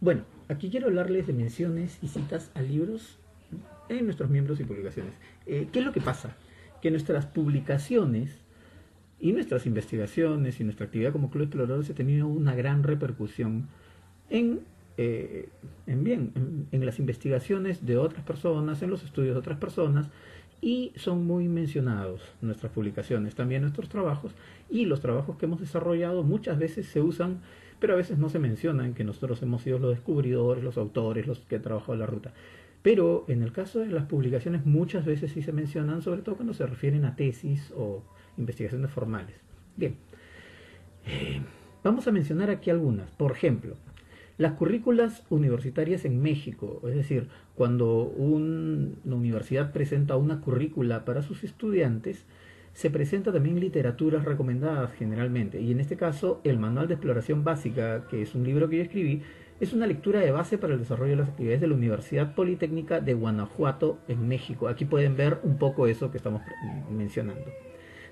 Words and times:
Bueno, 0.00 0.24
aquí 0.48 0.70
quiero 0.70 0.88
hablarles 0.88 1.26
de 1.26 1.32
menciones 1.32 1.98
y 2.02 2.08
citas 2.08 2.50
a 2.54 2.62
libros 2.62 3.18
en 3.88 4.04
nuestros 4.04 4.30
miembros 4.30 4.60
y 4.60 4.64
publicaciones. 4.64 5.14
Eh, 5.46 5.68
¿Qué 5.72 5.78
es 5.78 5.84
lo 5.84 5.92
que 5.92 6.00
pasa? 6.00 6.36
Que 6.82 6.90
nuestras 6.90 7.26
publicaciones 7.26 8.40
y 9.18 9.32
nuestras 9.32 9.64
investigaciones 9.66 10.60
y 10.60 10.64
nuestra 10.64 10.86
actividad 10.86 11.12
como 11.12 11.30
Club 11.30 11.44
Exploradores 11.44 11.88
ha 11.90 11.94
tenido 11.94 12.26
una 12.26 12.54
gran 12.54 12.82
repercusión 12.82 13.68
en, 14.28 14.60
eh, 14.98 15.48
en 15.86 16.04
bien, 16.04 16.32
en, 16.34 16.68
en, 16.72 16.84
las 16.84 16.98
investigaciones 16.98 17.86
de 17.86 17.96
otras 17.96 18.24
personas, 18.24 18.82
en 18.82 18.90
los 18.90 19.02
estudios 19.02 19.34
de 19.34 19.38
otras 19.38 19.58
personas, 19.58 20.10
y 20.66 20.92
son 20.96 21.24
muy 21.28 21.46
mencionados 21.46 22.22
nuestras 22.40 22.72
publicaciones, 22.72 23.36
también 23.36 23.62
nuestros 23.62 23.88
trabajos, 23.88 24.32
y 24.68 24.84
los 24.86 25.00
trabajos 25.00 25.36
que 25.36 25.46
hemos 25.46 25.60
desarrollado 25.60 26.24
muchas 26.24 26.58
veces 26.58 26.88
se 26.88 27.00
usan, 27.00 27.40
pero 27.78 27.92
a 27.92 27.96
veces 27.96 28.18
no 28.18 28.30
se 28.30 28.40
mencionan 28.40 28.92
que 28.92 29.04
nosotros 29.04 29.40
hemos 29.42 29.62
sido 29.62 29.78
los 29.78 29.90
descubridores, 29.90 30.64
los 30.64 30.76
autores, 30.76 31.28
los 31.28 31.38
que 31.38 31.54
han 31.54 31.62
trabajado 31.62 31.96
la 31.96 32.06
ruta. 32.06 32.32
Pero 32.82 33.24
en 33.28 33.44
el 33.44 33.52
caso 33.52 33.78
de 33.78 33.86
las 33.86 34.06
publicaciones 34.06 34.66
muchas 34.66 35.04
veces 35.04 35.30
sí 35.30 35.40
se 35.40 35.52
mencionan, 35.52 36.02
sobre 36.02 36.22
todo 36.22 36.34
cuando 36.34 36.52
se 36.52 36.66
refieren 36.66 37.04
a 37.04 37.14
tesis 37.14 37.72
o 37.76 38.02
investigaciones 38.36 38.90
formales. 38.90 39.36
Bien, 39.76 39.94
eh, 41.06 41.42
vamos 41.84 42.08
a 42.08 42.10
mencionar 42.10 42.50
aquí 42.50 42.70
algunas. 42.70 43.08
Por 43.12 43.30
ejemplo, 43.30 43.76
las 44.38 44.52
currículas 44.52 45.24
universitarias 45.30 46.04
en 46.04 46.20
México, 46.20 46.82
es 46.86 46.94
decir, 46.94 47.28
cuando 47.54 48.02
un, 48.02 48.98
una 49.04 49.16
universidad 49.16 49.72
presenta 49.72 50.16
una 50.16 50.40
currícula 50.40 51.04
para 51.04 51.22
sus 51.22 51.42
estudiantes, 51.42 52.26
se 52.74 52.90
presenta 52.90 53.32
también 53.32 53.58
literaturas 53.58 54.26
recomendadas 54.26 54.92
generalmente. 54.92 55.62
Y 55.62 55.72
en 55.72 55.80
este 55.80 55.96
caso, 55.96 56.42
el 56.44 56.58
Manual 56.58 56.88
de 56.88 56.94
Exploración 56.94 57.42
Básica, 57.42 58.06
que 58.08 58.20
es 58.20 58.34
un 58.34 58.44
libro 58.44 58.68
que 58.68 58.76
yo 58.76 58.82
escribí, 58.82 59.22
es 59.60 59.72
una 59.72 59.86
lectura 59.86 60.20
de 60.20 60.30
base 60.30 60.58
para 60.58 60.74
el 60.74 60.80
desarrollo 60.80 61.12
de 61.12 61.16
las 61.16 61.30
actividades 61.30 61.62
de 61.62 61.68
la 61.68 61.74
Universidad 61.74 62.34
Politécnica 62.34 63.00
de 63.00 63.14
Guanajuato 63.14 63.98
en 64.08 64.28
México. 64.28 64.68
Aquí 64.68 64.84
pueden 64.84 65.16
ver 65.16 65.38
un 65.42 65.56
poco 65.56 65.86
eso 65.86 66.10
que 66.10 66.18
estamos 66.18 66.42
mencionando. 66.90 67.46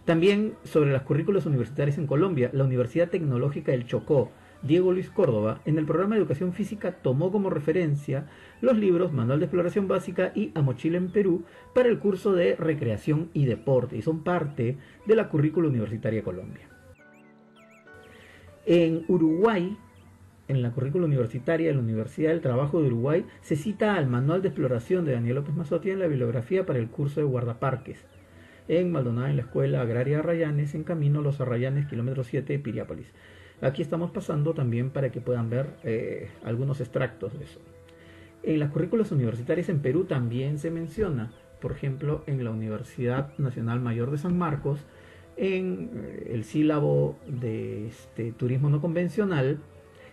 También 0.06 0.54
sobre 0.64 0.92
las 0.92 1.02
currículas 1.02 1.44
universitarias 1.44 1.98
en 1.98 2.06
Colombia, 2.06 2.48
la 2.54 2.64
Universidad 2.64 3.10
Tecnológica 3.10 3.72
del 3.72 3.86
Chocó, 3.86 4.30
Diego 4.64 4.92
Luis 4.92 5.10
Córdoba, 5.10 5.60
en 5.66 5.76
el 5.76 5.84
programa 5.84 6.14
de 6.14 6.22
educación 6.22 6.54
física 6.54 6.92
tomó 6.92 7.30
como 7.30 7.50
referencia 7.50 8.26
los 8.62 8.78
libros 8.78 9.12
Manual 9.12 9.38
de 9.38 9.44
Exploración 9.44 9.88
Básica 9.88 10.32
y 10.34 10.52
A 10.54 10.62
Mochila 10.62 10.96
en 10.96 11.12
Perú 11.12 11.44
para 11.74 11.90
el 11.90 11.98
curso 11.98 12.32
de 12.32 12.56
Recreación 12.56 13.28
y 13.34 13.44
Deporte 13.44 13.98
y 13.98 14.02
son 14.02 14.24
parte 14.24 14.78
de 15.04 15.16
la 15.16 15.28
currícula 15.28 15.68
universitaria 15.68 16.22
Colombia. 16.22 16.66
En 18.64 19.04
Uruguay, 19.08 19.76
en 20.48 20.62
la 20.62 20.70
currícula 20.70 21.04
universitaria 21.04 21.68
de 21.68 21.74
la 21.74 21.80
Universidad 21.80 22.30
del 22.30 22.40
Trabajo 22.40 22.80
de 22.80 22.86
Uruguay, 22.86 23.26
se 23.42 23.56
cita 23.56 23.96
al 23.96 24.06
Manual 24.06 24.40
de 24.40 24.48
Exploración 24.48 25.04
de 25.04 25.12
Daniel 25.12 25.34
López 25.36 25.54
Mazotti 25.54 25.90
en 25.90 25.98
la 25.98 26.06
bibliografía 26.06 26.64
para 26.64 26.78
el 26.78 26.88
curso 26.88 27.20
de 27.20 27.26
guardaparques 27.26 28.06
en 28.66 28.90
Maldonado, 28.90 29.28
en 29.28 29.36
la 29.36 29.42
Escuela 29.42 29.82
Agraria 29.82 30.20
Arrayanes, 30.20 30.74
en 30.74 30.84
camino 30.84 31.20
Los 31.20 31.38
Arrayanes, 31.42 31.86
kilómetro 31.86 32.24
7, 32.24 32.58
Piriápolis. 32.58 33.12
Aquí 33.60 33.82
estamos 33.82 34.10
pasando 34.10 34.52
también 34.52 34.90
para 34.90 35.10
que 35.10 35.20
puedan 35.20 35.48
ver 35.48 35.66
eh, 35.84 36.28
algunos 36.44 36.80
extractos 36.80 37.38
de 37.38 37.44
eso. 37.44 37.60
En 38.42 38.60
las 38.60 38.70
currículas 38.70 39.10
universitarias 39.10 39.68
en 39.68 39.80
Perú 39.80 40.04
también 40.04 40.58
se 40.58 40.70
menciona, 40.70 41.32
por 41.60 41.72
ejemplo, 41.72 42.24
en 42.26 42.44
la 42.44 42.50
Universidad 42.50 43.30
Nacional 43.38 43.80
Mayor 43.80 44.10
de 44.10 44.18
San 44.18 44.36
Marcos, 44.36 44.80
en 45.36 45.90
eh, 45.94 46.30
el 46.32 46.44
sílabo 46.44 47.16
de 47.26 47.86
este, 47.86 48.32
turismo 48.32 48.68
no 48.68 48.80
convencional, 48.80 49.60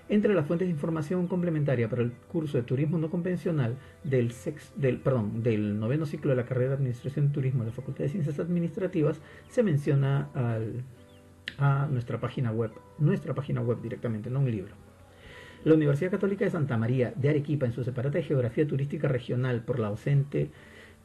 entre 0.08 0.34
las 0.34 0.46
fuentes 0.46 0.68
de 0.68 0.74
información 0.74 1.28
complementaria 1.28 1.90
para 1.90 2.02
el 2.02 2.12
curso 2.12 2.58
de 2.58 2.64
turismo 2.64 2.98
no 2.98 3.10
convencional 3.10 3.78
del, 4.04 4.32
sex, 4.32 4.74
del, 4.76 4.98
perdón, 5.00 5.42
del 5.42 5.80
noveno 5.80 6.06
ciclo 6.06 6.32
de 6.32 6.36
la 6.36 6.46
carrera 6.46 6.70
de 6.70 6.76
Administración 6.76 7.28
y 7.28 7.30
Turismo 7.30 7.64
de 7.64 7.70
la 7.70 7.76
Facultad 7.76 8.04
de 8.04 8.10
Ciencias 8.10 8.40
Administrativas, 8.40 9.22
se 9.50 9.64
menciona 9.64 10.30
al, 10.34 10.84
a 11.62 11.86
nuestra 11.86 12.20
página 12.20 12.52
web, 12.52 12.72
nuestra 12.98 13.36
página 13.36 13.62
web 13.62 13.82
directamente, 13.82 14.32
no 14.32 14.40
un 14.40 14.50
libro. 14.50 14.74
La 15.64 15.76
Universidad 15.76 16.10
Católica 16.10 16.44
de 16.44 16.50
Santa 16.50 16.76
María 16.76 17.14
de 17.16 17.30
Arequipa, 17.30 17.68
en 17.68 17.72
su 17.72 17.84
separata 17.84 18.18
de 18.18 18.24
Geografía 18.24 18.68
Turística 18.68 19.08
Regional 19.08 19.62
por 19.64 19.78
la 19.78 19.90
docente, 19.90 20.50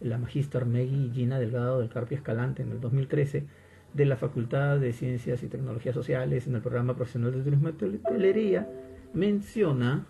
la 0.01 0.17
magíster 0.17 0.65
Meggy 0.65 1.13
Gina 1.15 1.39
Delgado 1.39 1.81
del 1.81 1.91
Carpio 1.91 2.17
Escalante 2.17 2.63
en 2.63 2.73
el 2.73 2.81
2013, 2.81 3.45
de 3.93 4.05
la 4.07 4.17
Facultad 4.17 4.79
de 4.79 4.95
Ciencias 4.95 5.43
y 5.43 5.49
Tecnologías 5.49 5.95
Sociales 5.95 6.47
en 6.47 6.55
el 6.55 6.63
programa 6.63 6.97
profesional 6.97 7.33
de 7.33 7.43
Turismo 7.43 7.69
y 7.69 8.01
Hotelería, 8.03 8.67
menciona 9.13 10.07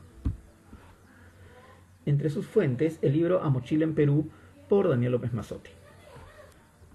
entre 2.05 2.31
sus 2.31 2.47
fuentes 2.47 3.01
el 3.03 3.15
libro 3.15 3.43
A 3.43 3.51
Mochila 3.51 3.83
en 3.83 3.95
Perú 3.95 4.31
por 4.69 4.89
Daniel 4.89 5.13
López 5.13 5.33
Mazotti. 5.33 5.76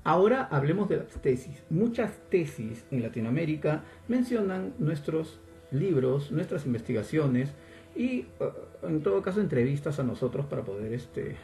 Ahora 0.03 0.47
hablemos 0.49 0.89
de 0.89 0.97
las 0.97 1.21
tesis. 1.21 1.63
Muchas 1.69 2.17
tesis 2.29 2.85
en 2.89 3.03
Latinoamérica 3.03 3.83
mencionan 4.07 4.73
nuestros 4.79 5.39
libros, 5.71 6.31
nuestras 6.31 6.65
investigaciones 6.65 7.53
y 7.95 8.25
uh, 8.39 8.87
en 8.87 9.03
todo 9.03 9.21
caso 9.21 9.41
entrevistas 9.41 9.99
a 9.99 10.03
nosotros 10.03 10.45
para 10.47 10.63
poder 10.63 10.93
este, 10.93 11.35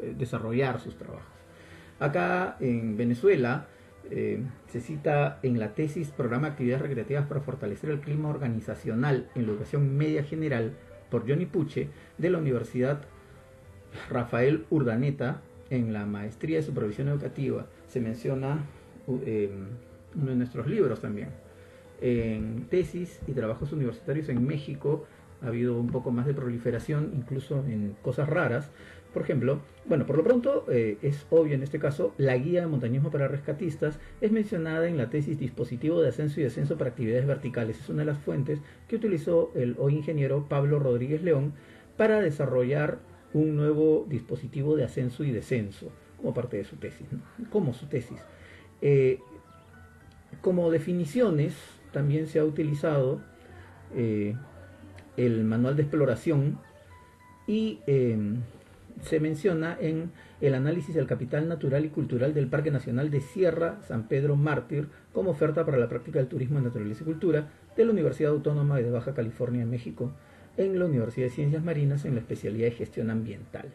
eh, 0.00 0.14
desarrollar 0.16 0.78
sus 0.80 0.96
trabajos. 0.96 1.24
Acá 2.00 2.56
en 2.60 2.96
Venezuela 2.96 3.66
eh, 4.10 4.42
se 4.66 4.80
cita 4.80 5.38
en 5.42 5.58
la 5.58 5.74
tesis 5.74 6.10
Programa 6.10 6.48
de 6.48 6.52
Actividades 6.52 6.82
Recreativas 6.82 7.26
para 7.26 7.40
Fortalecer 7.40 7.90
el 7.90 8.00
Clima 8.00 8.28
Organizacional 8.28 9.30
en 9.34 9.46
la 9.46 9.52
Educación 9.52 9.96
Media 9.96 10.24
General 10.24 10.72
por 11.10 11.28
Johnny 11.28 11.46
Puche 11.46 11.88
de 12.18 12.30
la 12.30 12.38
Universidad 12.38 13.02
Rafael 14.10 14.66
Urdaneta 14.70 15.42
en 15.70 15.92
la 15.92 16.04
Maestría 16.04 16.58
de 16.58 16.64
Supervisión 16.64 17.08
Educativa. 17.08 17.66
Se 17.92 18.00
menciona 18.00 18.64
eh, 19.26 19.50
uno 20.14 20.30
de 20.30 20.36
nuestros 20.36 20.66
libros 20.66 21.02
también. 21.02 21.28
En 22.00 22.64
tesis 22.70 23.20
y 23.26 23.32
trabajos 23.32 23.70
universitarios 23.70 24.30
en 24.30 24.46
México 24.46 25.04
ha 25.42 25.48
habido 25.48 25.78
un 25.78 25.88
poco 25.88 26.10
más 26.10 26.24
de 26.24 26.32
proliferación, 26.32 27.12
incluso 27.14 27.62
en 27.66 27.94
cosas 28.00 28.30
raras. 28.30 28.70
Por 29.12 29.24
ejemplo, 29.24 29.60
bueno, 29.84 30.06
por 30.06 30.16
lo 30.16 30.24
pronto 30.24 30.64
eh, 30.70 30.96
es 31.02 31.26
obvio 31.28 31.54
en 31.54 31.62
este 31.62 31.78
caso, 31.78 32.14
la 32.16 32.34
guía 32.38 32.62
de 32.62 32.66
montañismo 32.66 33.10
para 33.10 33.28
rescatistas 33.28 34.00
es 34.22 34.32
mencionada 34.32 34.88
en 34.88 34.96
la 34.96 35.10
tesis 35.10 35.38
Dispositivo 35.38 36.00
de 36.00 36.08
Ascenso 36.08 36.40
y 36.40 36.44
Descenso 36.44 36.78
para 36.78 36.88
Actividades 36.88 37.26
Verticales. 37.26 37.78
Es 37.78 37.90
una 37.90 38.04
de 38.04 38.06
las 38.06 38.18
fuentes 38.18 38.62
que 38.88 38.96
utilizó 38.96 39.52
el 39.54 39.76
hoy 39.78 39.96
ingeniero 39.96 40.46
Pablo 40.48 40.78
Rodríguez 40.78 41.22
León 41.22 41.52
para 41.98 42.22
desarrollar 42.22 43.00
un 43.34 43.54
nuevo 43.54 44.06
dispositivo 44.08 44.76
de 44.76 44.84
ascenso 44.84 45.24
y 45.24 45.30
descenso 45.30 45.92
como 46.22 46.32
parte 46.32 46.56
de 46.56 46.64
su 46.64 46.76
tesis, 46.76 47.06
como 47.50 47.74
su 47.74 47.86
tesis. 47.86 48.18
Eh, 48.80 49.18
como 50.40 50.70
definiciones 50.70 51.54
también 51.92 52.28
se 52.28 52.38
ha 52.38 52.44
utilizado 52.44 53.20
eh, 53.94 54.34
el 55.16 55.44
manual 55.44 55.76
de 55.76 55.82
exploración 55.82 56.58
y 57.46 57.80
em, 57.86 58.36
se 59.02 59.20
menciona 59.20 59.76
en 59.78 60.10
el 60.40 60.54
análisis 60.54 60.94
del 60.94 61.06
capital 61.06 61.48
natural 61.48 61.84
y 61.84 61.88
cultural 61.88 62.34
del 62.34 62.46
Parque 62.46 62.70
Nacional 62.70 63.10
de 63.10 63.20
Sierra 63.20 63.80
San 63.82 64.08
Pedro 64.08 64.36
Mártir 64.36 64.88
como 65.12 65.30
oferta 65.30 65.66
para 65.66 65.78
la 65.78 65.88
práctica 65.88 66.18
del 66.18 66.28
turismo 66.28 66.58
de 66.58 66.66
naturaleza 66.66 67.02
y 67.02 67.06
cultura 67.06 67.50
de 67.76 67.84
la 67.84 67.92
Universidad 67.92 68.32
Autónoma 68.32 68.78
de 68.78 68.90
Baja 68.90 69.12
California, 69.12 69.66
México, 69.66 70.12
en 70.56 70.78
la 70.78 70.86
Universidad 70.86 71.26
de 71.26 71.32
Ciencias 71.32 71.64
Marinas 71.64 72.04
en 72.04 72.14
la 72.14 72.20
especialidad 72.20 72.66
de 72.66 72.72
gestión 72.72 73.10
ambiental. 73.10 73.68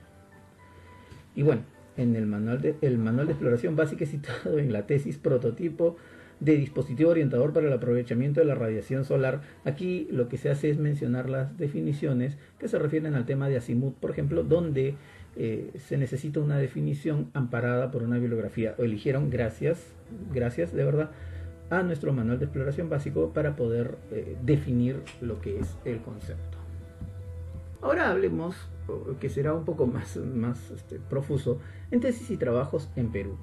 Y 1.36 1.44
bueno, 1.44 1.62
en 1.98 2.16
el 2.16 2.26
manual 2.26 2.62
de, 2.62 2.76
el 2.82 2.98
manual 2.98 3.28
de 3.28 3.34
exploración 3.34 3.76
básica 3.76 4.06
citado 4.06 4.60
en 4.60 4.72
la 4.72 4.86
tesis 4.86 5.18
prototipo 5.18 5.98
de 6.40 6.56
dispositivo 6.56 7.10
orientador 7.10 7.52
para 7.52 7.68
el 7.68 7.74
aprovechamiento 7.74 8.40
de 8.40 8.46
la 8.46 8.56
radiación 8.56 9.06
solar. 9.06 9.42
Aquí 9.66 10.08
lo 10.12 10.30
que 10.30 10.38
se 10.38 10.50
hace 10.50 10.70
es 10.70 10.78
mencionar 10.78 11.30
las 11.30 11.58
definiciones 11.58 12.38
que 12.60 12.68
se 12.68 12.78
refieren 12.78 13.16
al 13.16 13.26
tema 13.26 13.50
de 13.50 13.58
Azimuth, 13.58 13.96
por 13.96 14.12
ejemplo, 14.12 14.44
donde 14.44 14.96
eh, 15.36 15.72
se 15.78 15.98
necesita 15.98 16.40
una 16.40 16.58
definición 16.58 17.30
amparada 17.34 17.92
por 17.92 18.04
una 18.04 18.18
bibliografía. 18.18 18.76
O 18.78 18.84
eligieron, 18.84 19.30
gracias, 19.30 19.94
gracias 20.34 20.74
de 20.74 20.84
verdad, 20.84 21.12
a 21.70 21.84
nuestro 21.84 22.14
manual 22.14 22.40
de 22.40 22.46
exploración 22.46 22.90
básico 22.90 23.34
para 23.34 23.56
poder 23.56 23.98
eh, 24.12 24.38
definir 24.44 25.02
lo 25.22 25.42
que 25.42 25.60
es 25.60 25.78
el 25.86 26.00
concepto. 26.02 26.58
Ahora 27.82 28.10
hablemos, 28.10 28.56
que 29.20 29.30
será 29.30 29.54
un 29.54 29.66
poco 29.66 29.88
más, 29.88 30.18
más 30.18 30.72
este, 30.72 31.00
profuso, 31.00 31.60
en 31.92 32.00
tesis 32.00 32.30
y 32.32 32.38
trabajos 32.38 32.90
en 32.96 33.12
Perú. 33.12 33.38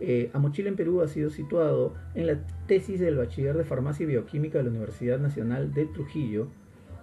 Eh, 0.00 0.30
a 0.32 0.38
Mochila 0.38 0.68
en 0.68 0.76
Perú 0.76 1.02
ha 1.02 1.08
sido 1.08 1.28
situado 1.28 1.94
en 2.14 2.28
la 2.28 2.46
tesis 2.66 3.00
del 3.00 3.16
bachiller 3.16 3.56
de 3.56 3.64
farmacia 3.64 4.04
y 4.04 4.06
bioquímica 4.06 4.58
de 4.58 4.64
la 4.64 4.70
Universidad 4.70 5.18
Nacional 5.18 5.74
de 5.74 5.86
Trujillo 5.86 6.48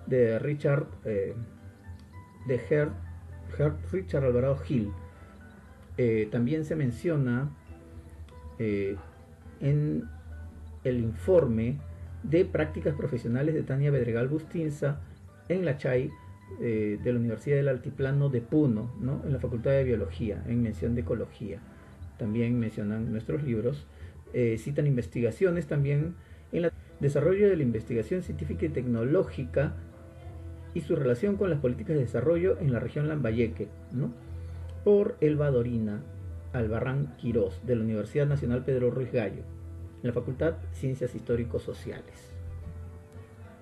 de 0.08 0.40
Richard 0.40 0.88
eh, 1.04 1.34
de 2.48 2.62
Herr, 2.70 2.92
Richard 3.92 4.24
Alvarado 4.24 4.58
Gil. 4.58 4.92
Eh, 5.98 6.30
también 6.32 6.64
se 6.66 6.76
menciona 6.76 7.50
en 8.58 10.04
el 10.86 11.00
informe 11.00 11.80
de 12.24 12.46
prácticas 12.46 12.96
profesionales 12.96 13.54
de 13.54 13.64
Tania 13.64 13.92
Bedregal 13.92 14.30
Bustinza 14.30 15.02
en 15.50 15.66
la 15.66 15.78
CHAI 15.78 16.12
eh, 16.60 17.00
de 17.04 17.12
la 17.12 17.20
Universidad 17.20 17.58
del 17.58 17.68
Altiplano 17.68 18.30
de 18.30 18.42
Puno, 18.42 18.92
¿no? 19.00 19.22
en 19.26 19.34
la 19.34 19.40
Facultad 19.40 19.72
de 19.72 19.84
Biología, 19.84 20.44
en 20.48 20.62
mención 20.62 20.96
de 20.96 21.02
ecología. 21.02 21.60
También 22.18 22.60
mencionan 22.60 23.12
nuestros 23.12 23.44
libros. 23.44 23.88
Eh, 24.34 24.58
citan 24.58 24.88
investigaciones 24.88 25.68
también 25.68 26.16
en 26.52 26.66
el 26.66 26.72
desarrollo 27.00 27.50
de 27.50 27.58
la 27.58 27.64
investigación 27.64 28.24
científica 28.24 28.66
y 28.66 28.70
tecnológica 28.70 29.74
y 30.74 30.82
su 30.82 30.96
relación 30.96 31.36
con 31.36 31.50
las 31.50 31.60
políticas 31.60 31.96
de 31.96 32.04
desarrollo 32.04 32.60
en 32.60 32.72
la 32.72 32.80
región 32.80 33.08
Lambayeque, 33.08 33.68
¿no? 33.92 34.12
por 34.84 35.18
Elba 35.20 35.50
Dorina 35.50 36.04
Albarrán 36.54 37.18
Quirós, 37.18 37.66
de 37.66 37.76
la 37.76 37.84
Universidad 37.84 38.28
Nacional 38.28 38.64
Pedro 38.64 38.92
Ruiz 38.92 39.12
Gallo, 39.12 39.44
en 40.02 40.08
la 40.08 40.14
Facultad 40.14 40.56
Ciencias 40.74 41.16
Histórico-Sociales. 41.16 42.35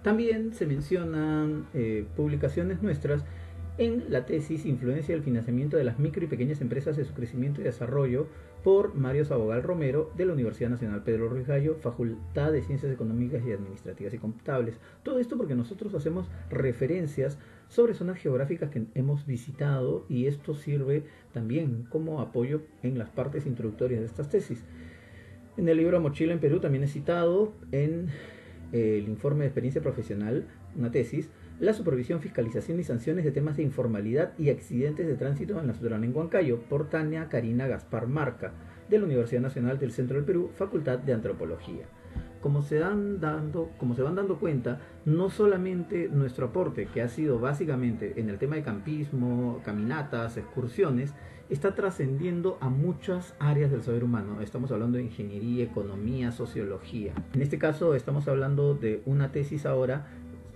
También 0.03 0.53
se 0.53 0.65
mencionan 0.65 1.67
eh, 1.73 2.05
publicaciones 2.15 2.81
nuestras 2.81 3.23
en 3.77 4.05
la 4.09 4.25
tesis 4.25 4.65
Influencia 4.65 5.15
del 5.15 5.23
financiamiento 5.23 5.77
de 5.77 5.83
las 5.83 5.97
micro 5.97 6.23
y 6.23 6.27
pequeñas 6.27 6.61
empresas 6.61 6.95
de 6.95 7.05
su 7.05 7.13
crecimiento 7.13 7.61
y 7.61 7.63
desarrollo 7.63 8.27
por 8.63 8.95
Mario 8.95 9.25
Sabogal 9.25 9.63
Romero 9.63 10.11
de 10.15 10.25
la 10.25 10.33
Universidad 10.33 10.69
Nacional 10.69 11.03
Pedro 11.03 11.27
Ruiz 11.27 11.47
Gallo, 11.47 11.75
Facultad 11.81 12.51
de 12.51 12.61
Ciencias 12.61 12.91
Económicas 12.91 13.43
y 13.45 13.51
Administrativas 13.51 14.13
y 14.13 14.19
Contables. 14.19 14.75
Todo 15.03 15.19
esto 15.19 15.37
porque 15.37 15.55
nosotros 15.55 15.93
hacemos 15.95 16.29
referencias 16.49 17.37
sobre 17.67 17.93
zonas 17.93 18.19
geográficas 18.19 18.69
que 18.69 18.85
hemos 18.93 19.25
visitado 19.25 20.05
y 20.07 20.27
esto 20.27 20.53
sirve 20.53 21.03
también 21.33 21.85
como 21.89 22.21
apoyo 22.21 22.61
en 22.83 22.99
las 22.99 23.09
partes 23.09 23.47
introductorias 23.47 24.01
de 24.01 24.05
estas 24.05 24.29
tesis. 24.29 24.63
En 25.57 25.67
el 25.67 25.77
libro 25.77 25.99
Mochila 25.99 26.33
en 26.33 26.39
Perú 26.39 26.59
también 26.59 26.83
he 26.83 26.87
citado 26.87 27.53
en 27.71 28.09
el 28.73 29.07
informe 29.07 29.41
de 29.41 29.47
experiencia 29.47 29.81
profesional, 29.81 30.47
una 30.75 30.91
tesis, 30.91 31.29
la 31.59 31.73
supervisión, 31.73 32.19
fiscalización 32.19 32.79
y 32.79 32.83
sanciones 32.83 33.23
de 33.23 33.31
temas 33.31 33.55
de 33.55 33.63
informalidad 33.63 34.33
y 34.37 34.49
accidentes 34.49 35.07
de 35.07 35.15
tránsito 35.15 35.59
en 35.59 35.67
la 35.67 35.73
ciudad 35.73 36.03
en 36.03 36.15
Huancayo, 36.15 36.59
por 36.61 36.89
Tania 36.89 37.29
Karina 37.29 37.67
Gaspar 37.67 38.07
Marca, 38.07 38.51
de 38.89 38.97
la 38.97 39.05
Universidad 39.05 39.41
Nacional 39.41 39.79
del 39.79 39.91
Centro 39.91 40.17
del 40.17 40.25
Perú, 40.25 40.49
Facultad 40.55 40.97
de 40.99 41.13
Antropología. 41.13 41.85
Como 42.41 42.61
se, 42.61 42.79
dando, 42.79 43.71
como 43.77 43.95
se 43.95 44.01
van 44.01 44.15
dando 44.15 44.37
cuenta, 44.37 44.81
no 45.05 45.29
solamente 45.29 46.09
nuestro 46.09 46.47
aporte, 46.47 46.87
que 46.87 47.01
ha 47.01 47.07
sido 47.07 47.39
básicamente 47.39 48.19
en 48.19 48.29
el 48.29 48.37
tema 48.37 48.55
de 48.55 48.63
campismo, 48.63 49.61
caminatas, 49.63 50.35
excursiones, 50.35 51.13
está 51.53 51.75
trascendiendo 51.75 52.57
a 52.61 52.69
muchas 52.69 53.35
áreas 53.39 53.69
del 53.69 53.83
saber 53.83 54.03
humano. 54.03 54.41
Estamos 54.41 54.71
hablando 54.71 54.97
de 54.97 55.03
ingeniería, 55.03 55.63
economía, 55.63 56.31
sociología. 56.31 57.13
En 57.33 57.41
este 57.41 57.59
caso 57.59 57.93
estamos 57.93 58.27
hablando 58.27 58.73
de 58.73 59.03
una 59.05 59.31
tesis 59.31 59.65
ahora 59.65 60.07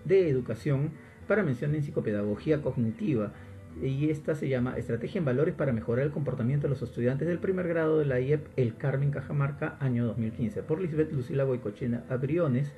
de 0.05 0.27
Educación 0.27 0.89
para 1.27 1.43
mención 1.43 1.75
en 1.75 1.83
psicopedagogía 1.83 2.61
cognitiva 2.61 3.31
y 3.79 4.09
esta 4.09 4.33
se 4.33 4.49
llama 4.49 4.75
Estrategia 4.75 5.19
en 5.19 5.25
Valores 5.25 5.53
para 5.53 5.71
mejorar 5.71 6.03
el 6.03 6.11
comportamiento 6.11 6.65
de 6.65 6.71
los 6.71 6.81
estudiantes 6.81 7.27
del 7.27 7.37
primer 7.37 7.67
grado 7.67 7.99
de 7.99 8.05
la 8.05 8.19
IEP 8.19 8.47
El 8.55 8.75
Carmen 8.75 9.11
Cajamarca, 9.11 9.77
año 9.79 10.07
2015, 10.07 10.63
por 10.63 10.81
Lisbeth 10.81 11.11
Lucila 11.11 11.43
Boicochena 11.43 12.05
Abriones, 12.09 12.73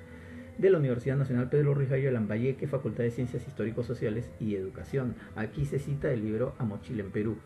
de 0.58 0.70
la 0.70 0.78
Universidad 0.78 1.16
Nacional 1.16 1.50
Pedro 1.50 1.74
de 1.74 2.12
Lambayeque, 2.12 2.68
Facultad 2.68 3.06
de 3.06 3.12
Ciencias 3.12 3.48
Históricos 3.48 3.86
Sociales 3.86 4.30
y 4.42 4.56
Educación. 4.56 5.16
Aquí 5.38 5.64
se 5.66 5.80
cita 5.80 6.12
el 6.12 6.22
libro 6.22 6.54
A 6.58 6.66
Mochila 6.66 7.02
en 7.02 7.12
Perú. 7.12 7.38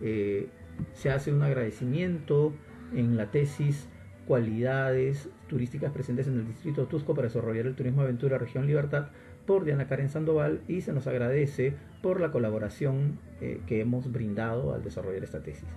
Eh, 0.00 0.48
se 0.94 1.10
hace 1.10 1.32
un 1.32 1.42
agradecimiento 1.42 2.52
en 2.94 3.16
la 3.16 3.30
tesis 3.30 3.88
cualidades 4.26 5.28
turísticas 5.48 5.92
presentes 5.92 6.26
en 6.28 6.38
el 6.38 6.46
distrito 6.46 6.86
Tusco 6.86 7.14
para 7.14 7.28
desarrollar 7.28 7.66
el 7.66 7.74
turismo 7.74 8.02
aventura 8.02 8.38
región 8.38 8.66
Libertad 8.66 9.08
por 9.46 9.64
Diana 9.64 9.88
Karen 9.88 10.08
Sandoval 10.08 10.60
y 10.68 10.82
se 10.82 10.92
nos 10.92 11.06
agradece 11.06 11.74
por 12.02 12.20
la 12.20 12.30
colaboración 12.30 13.18
eh, 13.40 13.60
que 13.66 13.80
hemos 13.80 14.12
brindado 14.12 14.72
al 14.72 14.84
desarrollar 14.84 15.24
esta 15.24 15.42
tesis. 15.42 15.68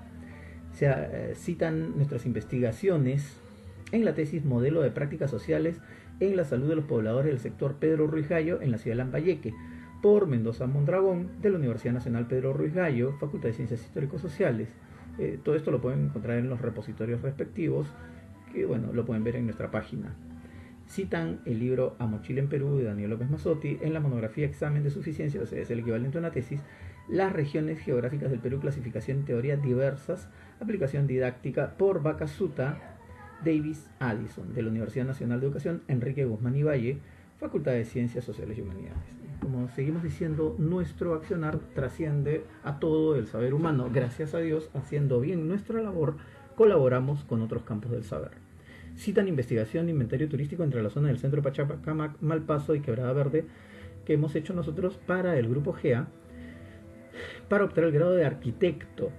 Se 0.72 0.86
eh, 0.88 1.34
citan 1.36 1.96
nuestras 1.96 2.26
investigaciones 2.26 3.38
en 3.92 4.06
la 4.06 4.14
tesis 4.14 4.46
Modelo 4.46 4.82
de 4.82 4.92
Prácticas 4.92 5.32
Sociales 5.32 5.80
en 6.20 6.36
la 6.36 6.46
Salud 6.46 6.70
de 6.70 6.76
los 6.76 6.86
Pobladores 6.86 7.32
del 7.32 7.40
sector 7.40 7.76
Pedro 7.78 8.08
Ruiz 8.08 8.30
Gallo 8.30 8.62
en 8.62 8.72
la 8.72 8.78
ciudad 8.78 8.98
de 8.98 9.04
Lambayeque 9.04 9.54
por 10.04 10.28
Mendoza 10.28 10.68
Mondragón 10.68 11.30
de 11.42 11.50
la 11.50 11.58
Universidad 11.58 11.94
Nacional 11.94 12.28
Pedro 12.28 12.52
Ruiz 12.52 12.74
Gallo, 12.74 13.14
Facultad 13.22 13.48
de 13.48 13.54
Ciencias 13.54 13.82
Históricos 13.82 14.20
Sociales. 14.22 14.68
Eh, 15.18 15.40
todo 15.42 15.56
esto 15.56 15.72
lo 15.72 15.80
pueden 15.80 16.08
encontrar 16.08 16.40
en 16.40 16.50
los 16.50 16.60
repositorios 16.60 17.22
respectivos 17.22 17.88
que 18.52 18.66
bueno, 18.66 18.92
lo 18.92 19.06
pueden 19.06 19.24
ver 19.24 19.38
en 19.38 19.46
nuestra 19.46 19.72
página. 19.72 20.14
Citan 20.90 21.40
el 21.46 21.60
libro 21.60 21.96
A 22.00 22.06
Mochila 22.06 22.42
en 22.42 22.50
Perú 22.50 22.76
de 22.76 22.84
Daniel 22.84 23.12
López 23.12 23.30
Mazzotti 23.30 23.78
en 23.82 23.94
la 23.94 24.02
monografía 24.02 24.46
Examen 24.46 24.84
de 24.84 24.90
Suficiencia, 24.90 25.42
o 25.42 25.46
sea, 25.46 25.62
es 25.62 25.72
el 25.72 25.80
equivalente 25.80 26.18
a 26.18 26.20
una 26.20 26.32
tesis, 26.32 26.60
las 27.08 27.32
regiones 27.32 27.80
geográficas 27.80 28.30
del 28.30 28.42
Perú, 28.42 28.60
clasificación 28.60 29.24
teoría 29.24 29.56
diversas, 29.56 30.28
aplicación 30.60 31.08
didáctica 31.08 31.78
por 31.78 32.04
Bacasuta, 32.04 32.98
Davis 33.46 33.90
Addison, 34.00 34.54
de 34.54 34.64
la 34.64 34.70
Universidad 34.70 35.06
Nacional 35.06 35.40
de 35.40 35.46
Educación, 35.46 35.82
Enrique 35.88 36.26
Guzmán 36.26 36.58
y 36.58 36.64
Valle, 36.64 36.98
Facultad 37.40 37.72
de 37.72 37.86
Ciencias 37.86 38.26
Sociales 38.26 38.58
y 38.58 38.62
Humanidades. 38.62 39.23
Como 39.44 39.68
seguimos 39.70 40.02
diciendo, 40.02 40.56
nuestro 40.58 41.14
accionar 41.14 41.60
trasciende 41.76 42.46
a 42.64 42.80
todo 42.80 43.16
el 43.16 43.28
saber 43.28 43.54
humano. 43.54 43.90
Gracias 43.94 44.34
a 44.34 44.40
Dios, 44.40 44.70
haciendo 44.74 45.20
bien 45.20 45.48
nuestra 45.48 45.82
labor, 45.82 46.16
colaboramos 46.56 47.24
con 47.26 47.42
otros 47.42 47.64
campos 47.64 47.92
del 47.92 48.04
saber 48.04 48.32
citan 48.98 49.28
investigación 49.28 49.90
inventario 49.90 50.30
turístico 50.30 50.64
entre 50.64 50.84
la 50.84 50.90
zona 50.90 51.08
del 51.08 51.18
centro 51.18 51.42
Pachacamac, 51.42 52.22
Malpaso 52.22 52.76
y 52.76 52.82
Quebrada 52.82 53.14
Verde 53.14 53.46
que 54.06 54.14
hemos 54.14 54.36
hecho 54.36 54.54
nosotros 54.54 55.00
para 55.08 55.38
el 55.38 55.48
grupo 55.48 55.74
GEA 55.74 56.08
para 57.50 57.64
obtener 57.64 57.90
el 57.90 57.96
grado 57.96 58.14
de 58.14 58.26
arquitecto. 58.26 59.12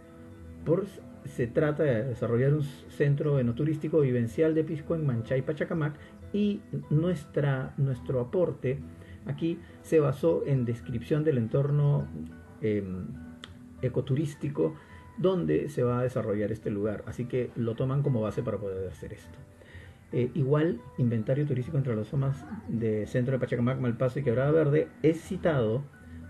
Por, 0.64 0.86
se 1.24 1.46
trata 1.46 1.82
de 1.82 2.04
desarrollar 2.04 2.54
un 2.54 2.62
centro 2.62 3.38
enoturístico 3.38 4.00
vivencial 4.00 4.54
de 4.54 4.64
Pisco 4.64 4.94
en 4.94 5.06
Manchay, 5.06 5.42
Pachacamac 5.42 5.94
y 6.32 6.60
nuestra, 6.90 7.74
nuestro 7.76 8.20
aporte 8.20 8.78
aquí 9.26 9.58
se 9.82 10.00
basó 10.00 10.42
en 10.46 10.64
descripción 10.64 11.24
del 11.24 11.38
entorno 11.38 12.06
em, 12.60 13.06
ecoturístico 13.82 14.74
donde 15.16 15.68
se 15.68 15.82
va 15.82 16.00
a 16.00 16.02
desarrollar 16.02 16.52
este 16.52 16.70
lugar. 16.70 17.04
Así 17.06 17.26
que 17.26 17.50
lo 17.56 17.74
toman 17.74 18.02
como 18.02 18.20
base 18.20 18.42
para 18.42 18.58
poder 18.58 18.88
hacer 18.88 19.12
esto. 19.12 19.38
Eh, 20.12 20.30
igual, 20.34 20.80
inventario 20.98 21.46
turístico 21.46 21.76
entre 21.76 21.96
las 21.96 22.08
zonas 22.08 22.44
de 22.68 23.06
centro 23.06 23.32
de 23.32 23.38
Pachacamac, 23.38 23.80
Malpaso 23.80 24.20
y 24.20 24.22
Quebrada 24.22 24.52
Verde 24.52 24.88
es 25.02 25.20
citado 25.20 25.82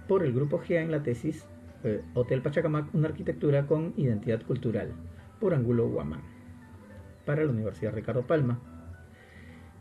por 0.08 0.24
el 0.24 0.32
grupo 0.32 0.58
GEA 0.58 0.82
en 0.82 0.90
la 0.90 1.02
tesis 1.02 1.46
eh, 1.82 2.02
Hotel 2.14 2.40
Pachacamac, 2.40 2.94
una 2.94 3.08
arquitectura 3.08 3.66
con 3.66 3.92
identidad 3.98 4.42
cultural, 4.42 4.92
por 5.38 5.52
Angulo 5.52 5.86
Guamán, 5.88 6.22
para 7.26 7.44
la 7.44 7.50
Universidad 7.50 7.92
Ricardo 7.92 8.26
Palma. 8.26 8.58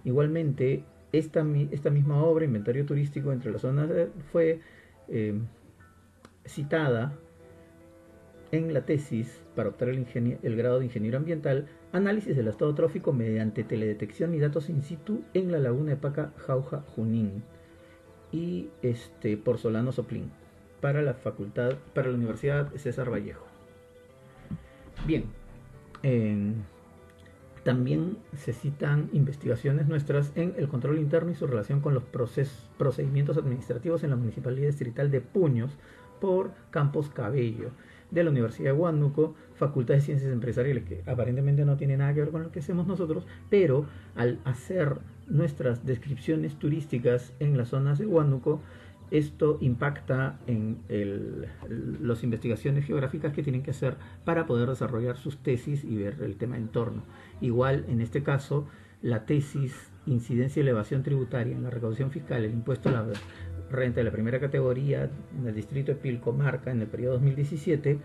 Igualmente, 0.04 0.84
esta, 1.14 1.46
esta 1.72 1.90
misma 1.92 2.22
obra, 2.24 2.44
Inventario 2.44 2.86
Turístico 2.86 3.32
entre 3.32 3.52
las 3.52 3.62
zonas, 3.62 3.90
fue 4.32 4.60
eh, 5.08 5.40
citada 6.46 7.14
en 8.52 8.74
la 8.74 8.86
tesis 8.86 9.42
para 9.56 9.70
obtener 9.70 10.06
el, 10.44 10.56
grado 10.56 10.80
de 10.80 10.86
ingeniero 10.86 11.18
ambiental 11.18 11.68
Análisis 11.92 12.36
del 12.36 12.48
estado 12.48 12.74
trófico 12.74 13.14
mediante 13.14 13.64
teledetección 13.64 14.34
y 14.34 14.40
datos 14.40 14.70
in 14.70 14.82
situ 14.82 15.24
en 15.36 15.52
la 15.52 15.60
laguna 15.60 15.92
de 15.92 15.98
Paca, 15.98 16.34
Jauja, 16.38 16.82
Junín. 16.96 17.44
Y 18.32 18.70
este, 18.82 19.38
por 19.38 19.60
Solano 19.60 19.92
Soplín, 19.92 20.32
para 20.82 21.04
la 21.04 21.14
facultad, 21.14 21.76
para 21.94 22.10
la 22.10 22.16
Universidad 22.16 22.74
César 22.74 23.12
Vallejo. 23.12 23.46
Bien, 25.06 25.26
también 27.64 28.18
se 28.36 28.54
citan 28.54 29.10
investigaciones 29.14 29.88
nuestras 29.88 30.32
en 30.36 30.54
el 30.58 30.68
control 30.68 31.00
interno 31.00 31.32
y 31.32 31.36
su 31.36 31.48
relación 31.48 31.80
con 31.80 31.94
los 31.94 32.04
procedimientos 32.78 33.38
administrativos 33.38 34.04
en 34.04 34.10
la 34.10 34.16
Municipalidad 34.16 34.68
Distrital 34.68 35.12
de 35.12 35.22
Puños 35.22 35.72
por 36.20 36.52
Campos 36.72 37.10
Cabello 37.10 37.72
de 38.12 38.24
la 38.24 38.30
Universidad 38.30 38.74
de 38.74 38.80
Huánuco, 38.80 39.34
Facultad 39.56 39.96
de 39.96 40.02
Ciencias 40.02 40.32
Empresariales, 40.32 40.84
que 40.84 41.02
aparentemente 41.08 41.66
no 41.66 41.78
tiene 41.78 41.98
nada 41.98 42.14
que 42.14 42.22
ver 42.22 42.30
con 42.30 42.44
lo 42.44 42.52
que 42.52 42.60
hacemos 42.60 42.86
nosotros, 42.86 43.26
pero 43.50 43.86
al 44.16 44.40
hacer 44.46 45.00
nuestras 45.28 45.86
descripciones 45.86 46.56
turísticas 46.60 47.34
en 47.40 47.58
las 47.58 47.70
zonas 47.70 47.98
de 47.98 48.06
Huánuco, 48.06 48.62
esto 49.14 49.60
impacta 49.62 50.40
en 50.48 50.80
las 52.02 52.24
investigaciones 52.24 52.86
geográficas 52.86 53.32
que 53.32 53.44
tienen 53.44 53.62
que 53.62 53.70
hacer 53.70 53.96
para 54.26 54.48
poder 54.48 54.68
desarrollar 54.68 55.18
sus 55.18 55.38
tesis 55.38 55.84
y 55.84 55.96
ver 55.96 56.18
el 56.24 56.36
tema 56.36 56.58
entorno. 56.58 57.04
Igual, 57.40 57.86
en 57.90 58.02
este 58.02 58.24
caso, 58.24 58.68
la 59.04 59.26
tesis 59.28 59.92
incidencia 60.08 60.60
y 60.60 60.64
elevación 60.64 61.04
tributaria 61.04 61.56
en 61.56 61.62
la 61.62 61.70
recaudación 61.70 62.10
fiscal, 62.10 62.44
el 62.44 62.52
impuesto 62.52 62.90
a 62.90 62.92
la 62.92 63.06
renta 63.70 64.00
de 64.00 64.04
la 64.04 64.12
primera 64.12 64.40
categoría 64.40 65.10
en 65.38 65.48
el 65.48 65.54
distrito 65.54 65.92
de 65.92 66.00
Pilcomarca 66.00 66.72
en 66.72 66.82
el 66.82 66.88
periodo 66.88 67.14
2017 67.14 68.00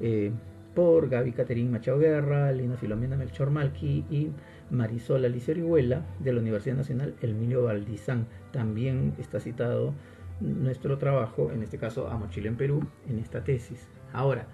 eh, 0.00 0.30
por 0.74 1.08
Gaby 1.08 1.32
Caterín 1.32 1.72
Machado 1.72 1.98
Guerra, 1.98 2.52
Lina 2.52 2.76
Filomena 2.76 3.16
Melchor 3.16 3.50
Malqui 3.50 4.04
y 4.08 4.30
Marisol 4.70 5.24
Alicia 5.24 5.52
Orihuela 5.52 6.06
de 6.20 6.32
la 6.32 6.40
Universidad 6.40 6.76
Nacional 6.76 7.16
Emilio 7.20 7.64
Valdizán. 7.64 8.26
También 8.52 9.14
está 9.18 9.40
citado 9.40 9.94
nuestro 10.40 10.98
trabajo, 10.98 11.50
en 11.52 11.62
este 11.62 11.78
caso 11.78 12.08
a 12.08 12.16
Mochila 12.16 12.48
en 12.48 12.56
Perú, 12.56 12.86
en 13.08 13.18
esta 13.18 13.44
tesis. 13.44 13.88
Ahora, 14.12 14.46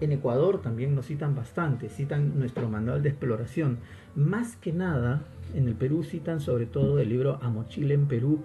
en 0.00 0.12
Ecuador 0.12 0.60
también 0.60 0.94
nos 0.94 1.06
citan 1.06 1.34
bastante, 1.34 1.88
citan 1.88 2.38
nuestro 2.38 2.68
manual 2.68 3.02
de 3.02 3.10
exploración. 3.10 3.78
Más 4.14 4.56
que 4.56 4.72
nada, 4.72 5.22
en 5.54 5.68
el 5.68 5.74
Perú 5.74 6.02
citan 6.02 6.40
sobre 6.40 6.66
todo 6.66 6.98
el 6.98 7.08
libro 7.08 7.38
A 7.42 7.48
Mochila 7.48 7.94
en 7.94 8.06
Perú, 8.06 8.42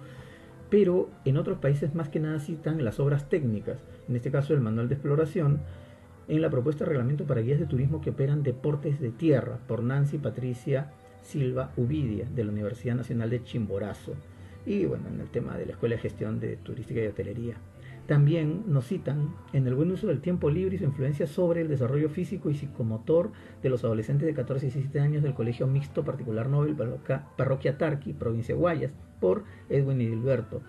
pero 0.70 1.10
en 1.24 1.36
otros 1.36 1.58
países 1.58 1.94
más 1.94 2.08
que 2.08 2.20
nada 2.20 2.38
citan 2.38 2.84
las 2.84 3.00
obras 3.00 3.28
técnicas, 3.28 3.78
en 4.08 4.16
este 4.16 4.30
caso 4.30 4.54
el 4.54 4.60
manual 4.60 4.88
de 4.88 4.94
exploración, 4.94 5.60
en 6.28 6.40
la 6.40 6.50
propuesta 6.50 6.84
de 6.84 6.90
reglamento 6.90 7.24
para 7.24 7.40
guías 7.40 7.58
de 7.58 7.66
turismo 7.66 8.00
que 8.00 8.10
operan 8.10 8.44
deportes 8.44 9.00
de 9.00 9.10
tierra 9.10 9.58
por 9.66 9.82
Nancy 9.82 10.18
Patricia 10.18 10.92
Silva 11.22 11.72
Uvidia 11.76 12.28
de 12.32 12.44
la 12.44 12.52
Universidad 12.52 12.94
Nacional 12.94 13.30
de 13.30 13.42
Chimborazo 13.42 14.14
y 14.66 14.84
bueno, 14.84 15.08
en 15.08 15.20
el 15.20 15.28
tema 15.28 15.56
de 15.56 15.66
la 15.66 15.72
Escuela 15.72 15.96
de 15.96 16.02
Gestión 16.02 16.40
de 16.40 16.56
Turística 16.56 17.00
y 17.00 17.06
Hotelería. 17.06 17.56
También 18.06 18.64
nos 18.66 18.86
citan 18.88 19.34
en 19.52 19.66
el 19.66 19.74
buen 19.74 19.90
uso 19.92 20.08
del 20.08 20.20
tiempo 20.20 20.50
libre 20.50 20.74
y 20.74 20.78
su 20.78 20.84
influencia 20.84 21.26
sobre 21.26 21.60
el 21.60 21.68
desarrollo 21.68 22.08
físico 22.08 22.50
y 22.50 22.54
psicomotor 22.54 23.30
de 23.62 23.68
los 23.68 23.84
adolescentes 23.84 24.26
de 24.26 24.34
14 24.34 24.66
y 24.66 24.70
17 24.70 25.00
años 25.00 25.22
del 25.22 25.34
Colegio 25.34 25.68
Mixto 25.68 26.04
Particular 26.04 26.48
Nobel 26.48 26.74
Parroquia 27.36 27.78
Tarqui, 27.78 28.12
provincia 28.12 28.54
Guayas, 28.54 28.92
por 29.20 29.44
Edwin 29.68 30.00
Edilberto, 30.00 30.60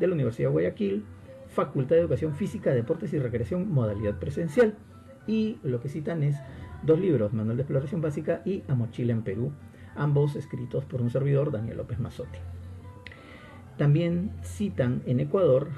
de 0.00 0.06
la 0.08 0.14
Universidad 0.14 0.48
de 0.48 0.52
Guayaquil, 0.52 1.04
Facultad 1.48 1.96
de 1.96 2.02
Educación 2.02 2.34
Física, 2.34 2.72
Deportes 2.72 3.12
y 3.12 3.18
Recreación, 3.18 3.70
modalidad 3.70 4.18
presencial. 4.18 4.74
Y 5.26 5.58
lo 5.62 5.80
que 5.80 5.88
citan 5.88 6.22
es 6.22 6.36
dos 6.82 6.98
libros, 6.98 7.32
Manual 7.32 7.56
de 7.56 7.62
Exploración 7.62 8.00
Básica 8.00 8.42
y 8.44 8.64
A 8.68 8.74
Mochila 8.74 9.12
en 9.12 9.22
Perú, 9.22 9.52
ambos 9.94 10.34
escritos 10.34 10.84
por 10.84 11.02
un 11.02 11.10
servidor, 11.10 11.52
Daniel 11.52 11.76
López 11.76 12.00
Mazotti. 12.00 12.38
También 13.80 14.32
citan 14.42 15.00
en 15.06 15.20
Ecuador 15.20 15.68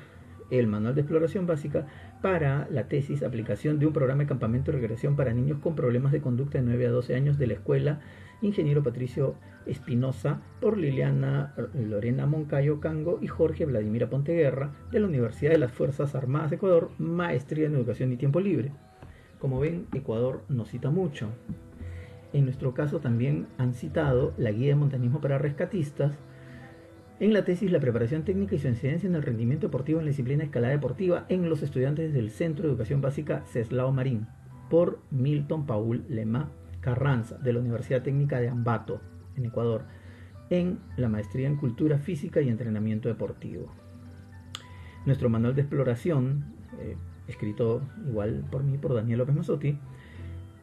el 0.51 0.67
Manual 0.67 0.97
de 0.97 1.03
Exploración 1.03 1.47
Básica 1.47 1.87
para 2.21 2.67
la 2.69 2.89
tesis 2.89 3.23
aplicación 3.23 3.79
de 3.79 3.87
un 3.87 3.93
programa 3.93 4.25
de 4.25 4.29
campamento 4.29 4.73
de 4.73 4.79
recreación 4.79 5.15
para 5.15 5.33
niños 5.33 5.61
con 5.61 5.77
problemas 5.77 6.11
de 6.11 6.21
conducta 6.21 6.59
de 6.59 6.65
9 6.65 6.89
a 6.89 6.91
12 6.91 7.15
años 7.15 7.39
de 7.39 7.47
la 7.47 7.53
escuela 7.53 8.01
Ingeniero 8.41 8.83
Patricio 8.83 9.37
Espinosa 9.67 10.41
por 10.61 10.79
Liliana 10.79 11.55
Lorena 11.75 12.27
Moncayo 12.27 12.81
Cango 12.81 13.21
y 13.23 13.29
Jorge 13.29 13.67
Vladimira 13.67 14.11
Ponteguerra 14.11 14.73
de 14.91 14.99
la 14.99 15.07
Universidad 15.07 15.53
de 15.53 15.59
las 15.59 15.71
Fuerzas 15.71 16.17
Armadas 16.17 16.51
de 16.51 16.57
Ecuador, 16.57 16.91
maestría 16.99 17.69
en 17.69 17.77
educación 17.77 18.11
y 18.11 18.17
tiempo 18.17 18.41
libre. 18.41 18.73
Como 19.39 19.61
ven, 19.61 19.87
Ecuador 19.95 20.43
nos 20.49 20.71
cita 20.71 20.91
mucho. 20.91 21.29
En 22.33 22.47
nuestro 22.47 22.75
caso 22.75 22.99
también 22.99 23.47
han 23.59 23.75
citado 23.75 24.35
la 24.39 24.51
guía 24.51 24.71
de 24.71 24.75
montañismo 24.75 25.21
para 25.21 25.39
rescatistas, 25.39 26.19
en 27.23 27.33
la 27.33 27.45
tesis 27.45 27.71
la 27.71 27.79
preparación 27.79 28.25
técnica 28.25 28.57
y 28.57 28.59
su 28.59 28.67
incidencia 28.67 29.07
en 29.07 29.15
el 29.15 29.23
rendimiento 29.23 29.69
deportivo 29.69 30.01
en 30.01 30.07
la 30.07 30.09
disciplina 30.09 30.43
escalada 30.43 30.73
deportiva 30.73 31.25
en 31.29 31.49
los 31.49 31.63
estudiantes 31.63 32.13
del 32.13 32.31
Centro 32.31 32.65
de 32.65 32.71
Educación 32.71 33.01
Básica 33.01 33.45
Ceslao 33.47 33.93
Marín, 33.93 34.27
por 34.69 34.99
Milton 35.13 35.65
Paul 35.65 36.05
Lema 36.09 36.51
Carranza, 36.81 37.39
de 37.39 37.53
la 37.53 37.61
Universidad 37.61 38.03
Técnica 38.03 38.41
de 38.41 38.49
Ambato, 38.49 39.01
en 39.37 39.45
Ecuador, 39.45 39.85
en 40.51 40.81
la 40.97 41.09
maestría 41.09 41.47
en 41.47 41.55
Cultura 41.55 41.99
Física 41.99 42.41
y 42.41 42.49
Entrenamiento 42.49 43.09
Deportivo. 43.09 43.73
Nuestro 45.07 45.29
manual 45.29 45.55
de 45.55 45.61
exploración, 45.61 46.57
eh, 46.81 46.97
escrito 47.29 47.83
igual 48.05 48.45
por 48.51 48.65
mí, 48.65 48.79
por 48.79 48.95
Daniel 48.95 49.21
López 49.21 49.37
Mazotti, 49.37 49.79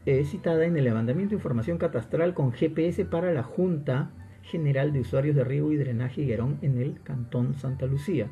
es 0.06 0.30
citada 0.30 0.66
en 0.66 0.76
el 0.76 0.84
levantamiento 0.84 1.30
de 1.30 1.38
información 1.38 1.78
catastral 1.78 2.34
con 2.34 2.52
GPS 2.52 3.06
para 3.06 3.32
la 3.32 3.44
Junta 3.44 4.12
General 4.50 4.92
de 4.92 5.02
Usuarios 5.02 5.36
de 5.36 5.44
Riego 5.44 5.72
y 5.72 5.78
Drenaje 5.78 6.22
Higuerón 6.22 6.58
en 6.62 6.80
el 6.80 7.02
Cantón 7.04 7.54
Santa 7.54 7.86
Lucía, 7.86 8.28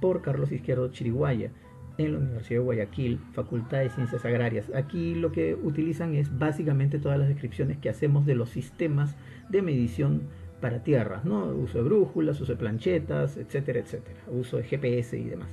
por 0.00 0.22
Carlos 0.22 0.50
Izquierdo 0.50 0.90
Chiriguaya, 0.90 1.50
en 1.98 2.12
la 2.12 2.18
Universidad 2.18 2.60
de 2.60 2.64
Guayaquil, 2.64 3.20
Facultad 3.32 3.80
de 3.80 3.90
Ciencias 3.90 4.24
Agrarias. 4.24 4.70
Aquí 4.74 5.14
lo 5.14 5.30
que 5.30 5.54
utilizan 5.54 6.14
es 6.14 6.38
básicamente 6.38 6.98
todas 6.98 7.18
las 7.18 7.28
descripciones 7.28 7.76
que 7.78 7.90
hacemos 7.90 8.24
de 8.24 8.34
los 8.34 8.48
sistemas 8.48 9.14
de 9.50 9.60
medición 9.60 10.22
para 10.62 10.82
tierras, 10.82 11.24
¿no? 11.24 11.46
Uso 11.46 11.78
de 11.78 11.84
brújulas, 11.84 12.40
uso 12.40 12.52
de 12.52 12.58
planchetas, 12.58 13.36
etcétera, 13.36 13.80
etcétera, 13.80 14.20
uso 14.28 14.56
de 14.56 14.64
GPS 14.64 15.18
y 15.18 15.24
demás. 15.24 15.48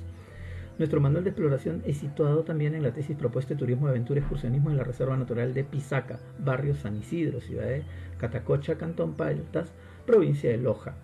Nuestro 0.78 1.00
manual 1.00 1.24
de 1.24 1.30
exploración 1.30 1.82
es 1.84 1.98
situado 1.98 2.42
también 2.42 2.74
en 2.74 2.82
la 2.82 2.94
tesis 2.94 3.14
propuesta 3.14 3.52
de 3.52 3.58
turismo 3.58 3.88
aventura 3.88 4.18
y 4.18 4.22
excursionismo 4.22 4.70
en 4.70 4.78
la 4.78 4.84
Reserva 4.84 5.14
Natural 5.14 5.52
de 5.52 5.62
Pisaca, 5.62 6.20
barrio 6.38 6.74
San 6.74 6.96
Isidro, 6.96 7.42
ciudad 7.42 7.66
de 7.66 7.82
Catacocha, 8.16 8.78
Cantón 8.78 9.12
Paltas, 9.12 9.74
provincia 10.10 10.50
de 10.50 10.56
Loja, 10.56 10.94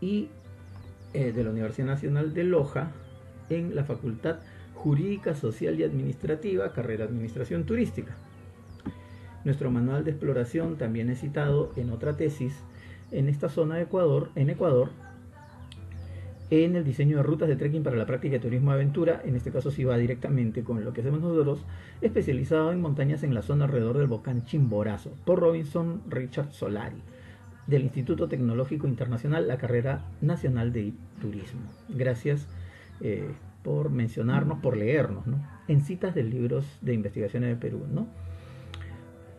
y 0.00 0.28
eh, 1.12 1.32
de 1.32 1.42
la 1.42 1.50
Universidad 1.50 1.88
Nacional 1.88 2.34
de 2.34 2.44
Loja 2.44 2.92
en 3.50 3.74
la 3.74 3.82
Facultad 3.82 4.36
Jurídica, 4.74 5.34
Social 5.34 5.80
y 5.80 5.82
Administrativa, 5.82 6.72
carrera 6.72 7.04
Administración 7.04 7.64
Turística. 7.64 8.14
Nuestro 9.44 9.72
manual 9.72 10.04
de 10.04 10.12
exploración 10.12 10.76
también 10.76 11.10
es 11.10 11.20
citado 11.20 11.72
en 11.74 11.90
otra 11.90 12.16
tesis 12.16 12.54
en 13.10 13.28
esta 13.28 13.48
zona 13.48 13.74
de 13.74 13.82
Ecuador, 13.82 14.30
en 14.36 14.50
Ecuador, 14.50 14.90
en 16.50 16.76
el 16.76 16.84
diseño 16.84 17.16
de 17.16 17.22
rutas 17.24 17.48
de 17.48 17.56
trekking 17.56 17.82
para 17.82 17.96
la 17.96 18.06
práctica 18.06 18.34
de 18.34 18.40
turismo 18.40 18.70
aventura, 18.70 19.20
en 19.24 19.34
este 19.34 19.50
caso 19.50 19.72
sí 19.72 19.82
va 19.82 19.98
directamente 19.98 20.62
con 20.62 20.84
lo 20.84 20.92
que 20.92 21.00
hacemos 21.00 21.20
nosotros, 21.20 21.64
especializado 22.00 22.70
en 22.70 22.80
montañas 22.80 23.24
en 23.24 23.34
la 23.34 23.42
zona 23.42 23.64
alrededor 23.64 23.98
del 23.98 24.06
volcán 24.06 24.44
Chimborazo, 24.44 25.12
por 25.24 25.40
Robinson 25.40 26.02
Richard 26.08 26.52
Solari 26.52 27.02
del 27.66 27.82
Instituto 27.82 28.28
Tecnológico 28.28 28.86
Internacional, 28.86 29.48
la 29.48 29.58
carrera 29.58 30.04
nacional 30.20 30.72
de 30.72 30.92
turismo. 31.20 31.62
Gracias 31.88 32.46
eh, 33.00 33.28
por 33.62 33.90
mencionarnos, 33.90 34.60
por 34.60 34.76
leernos, 34.76 35.24
En 35.66 35.82
citas 35.82 36.14
de 36.14 36.22
libros 36.22 36.78
de 36.80 36.94
investigaciones 36.94 37.50
de 37.50 37.56
Perú, 37.56 37.84
¿no? 37.92 38.06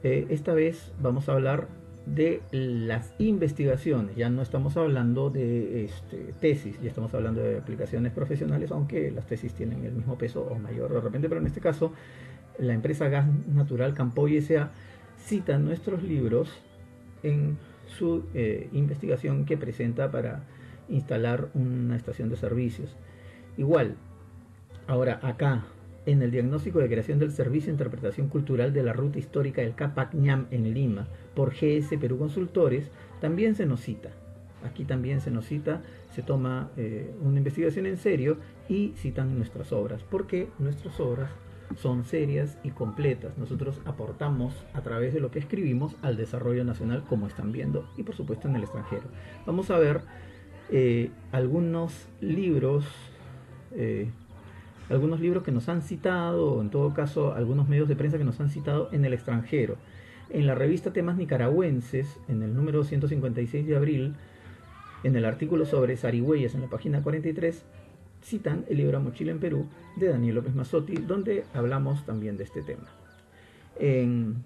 Eh, 0.04 0.28
esta 0.30 0.54
vez 0.54 0.92
vamos 1.02 1.30
a 1.30 1.34
hablar 1.34 1.68
de 2.06 2.42
las 2.52 3.14
investigaciones, 3.20 4.16
ya 4.16 4.30
no 4.30 4.42
estamos 4.42 4.78
hablando 4.78 5.30
de 5.30 5.86
este, 5.86 6.34
tesis, 6.40 6.80
ya 6.82 6.90
estamos 6.90 7.14
hablando 7.14 7.42
de 7.42 7.58
aplicaciones 7.58 8.14
profesionales, 8.14 8.72
aunque 8.72 9.12
las 9.12 9.26
tesis 9.26 9.54
tienen 9.54 9.84
el 9.84 9.94
mismo 9.94 10.18
peso 10.18 10.42
o 10.42 10.58
mayor 10.58 10.94
de 10.94 11.02
repente, 11.02 11.28
pero 11.28 11.42
en 11.42 11.48
este 11.48 11.60
caso 11.60 11.92
la 12.60 12.74
empresa 12.74 13.10
Gas 13.10 13.28
Natural 13.48 13.94
Campoy 13.94 14.38
S.A. 14.38 14.72
cita 15.18 15.58
nuestros 15.58 16.02
libros 16.04 16.50
en 17.24 17.58
su 17.98 18.24
eh, 18.34 18.70
investigación 18.74 19.46
que 19.46 19.58
presenta 19.58 20.12
para 20.12 20.44
instalar 20.89 21.50
una 21.54 21.96
estación 21.96 22.30
de 22.30 22.38
servicios. 22.38 22.96
Igual, 23.58 23.96
ahora 24.88 25.20
acá, 25.24 25.66
en 26.06 26.22
el 26.22 26.32
diagnóstico 26.32 26.80
de 26.80 26.88
creación 26.88 27.20
del 27.20 27.32
Servicio 27.32 27.68
de 27.68 27.74
Interpretación 27.74 28.30
Cultural 28.30 28.74
de 28.74 28.84
la 28.84 28.94
Ruta 28.94 29.20
Histórica 29.20 29.62
del 29.62 29.75
Capac 29.75 30.13
Ñam 30.13 30.48
en 30.51 30.74
Lima 30.74 31.08
por 31.36 31.54
GS 31.54 31.98
Perú 32.00 32.18
Consultores, 32.18 32.89
también 33.20 33.56
se 33.56 33.66
nos 33.66 33.82
cita. 33.82 34.10
Aquí 34.63 34.86
también 34.86 35.22
se 35.22 35.32
nos 35.32 35.46
cita, 35.46 35.82
se 36.13 36.24
toma 36.24 36.72
eh, 36.77 37.13
una 37.22 37.38
investigación 37.38 37.86
en 37.86 37.98
serio 37.98 38.38
y 38.70 38.94
citan 38.96 39.38
nuestras 39.38 39.72
obras, 39.72 40.04
porque 40.04 40.48
nuestras 40.60 41.00
obras 41.00 41.30
son 41.76 42.06
serias 42.06 42.58
y 42.64 42.72
completas. 42.72 43.38
Nosotros 43.38 43.82
aportamos 43.86 44.54
a 44.74 44.82
través 44.82 45.14
de 45.14 45.20
lo 45.20 45.32
que 45.32 45.40
escribimos 45.40 45.96
al 46.02 46.18
desarrollo 46.18 46.64
nacional, 46.64 47.04
como 47.08 47.28
están 47.28 47.52
viendo, 47.52 47.88
y 47.98 48.04
por 48.04 48.16
supuesto 48.16 48.48
en 48.48 48.56
el 48.56 48.64
extranjero. 48.64 49.04
Vamos 49.46 49.70
a 49.70 49.78
ver 49.78 50.02
eh, 50.70 51.12
algunos 51.32 52.08
libros, 52.22 52.86
eh, 53.76 54.10
algunos 54.90 55.20
libros 55.20 55.44
que 55.44 55.52
nos 55.52 55.70
han 55.70 55.82
citado, 55.82 56.54
o 56.54 56.62
en 56.62 56.70
todo 56.70 56.94
caso 56.94 57.34
algunos 57.34 57.68
medios 57.68 57.88
de 57.88 57.96
prensa 57.96 58.18
que 58.18 58.24
nos 58.24 58.40
han 58.40 58.50
citado 58.50 58.90
en 58.92 59.06
el 59.06 59.14
extranjero. 59.14 59.76
En 60.30 60.48
la 60.48 60.56
revista 60.56 60.92
Temas 60.92 61.18
Nicaragüenses, 61.18 62.20
en 62.28 62.44
el 62.44 62.54
número 62.54 62.84
156 62.84 63.66
de 63.66 63.76
abril, 63.76 64.16
en 65.04 65.16
el 65.16 65.26
artículo 65.26 65.66
sobre 65.66 65.96
zarigüeyas 65.96 66.56
en 66.56 66.62
la 66.62 66.68
página 66.68 67.02
43, 67.02 67.64
citan 68.28 68.66
el 68.68 68.78
libro 68.78 69.00
Mochila 69.00 69.32
en 69.32 69.40
Perú 69.40 69.68
de 69.96 70.10
Daniel 70.10 70.36
López 70.36 70.54
Mazzotti, 70.54 70.96
donde 70.96 71.46
hablamos 71.54 72.06
también 72.06 72.36
de 72.36 72.44
este 72.44 72.62
tema. 72.62 72.88
En, 73.80 74.44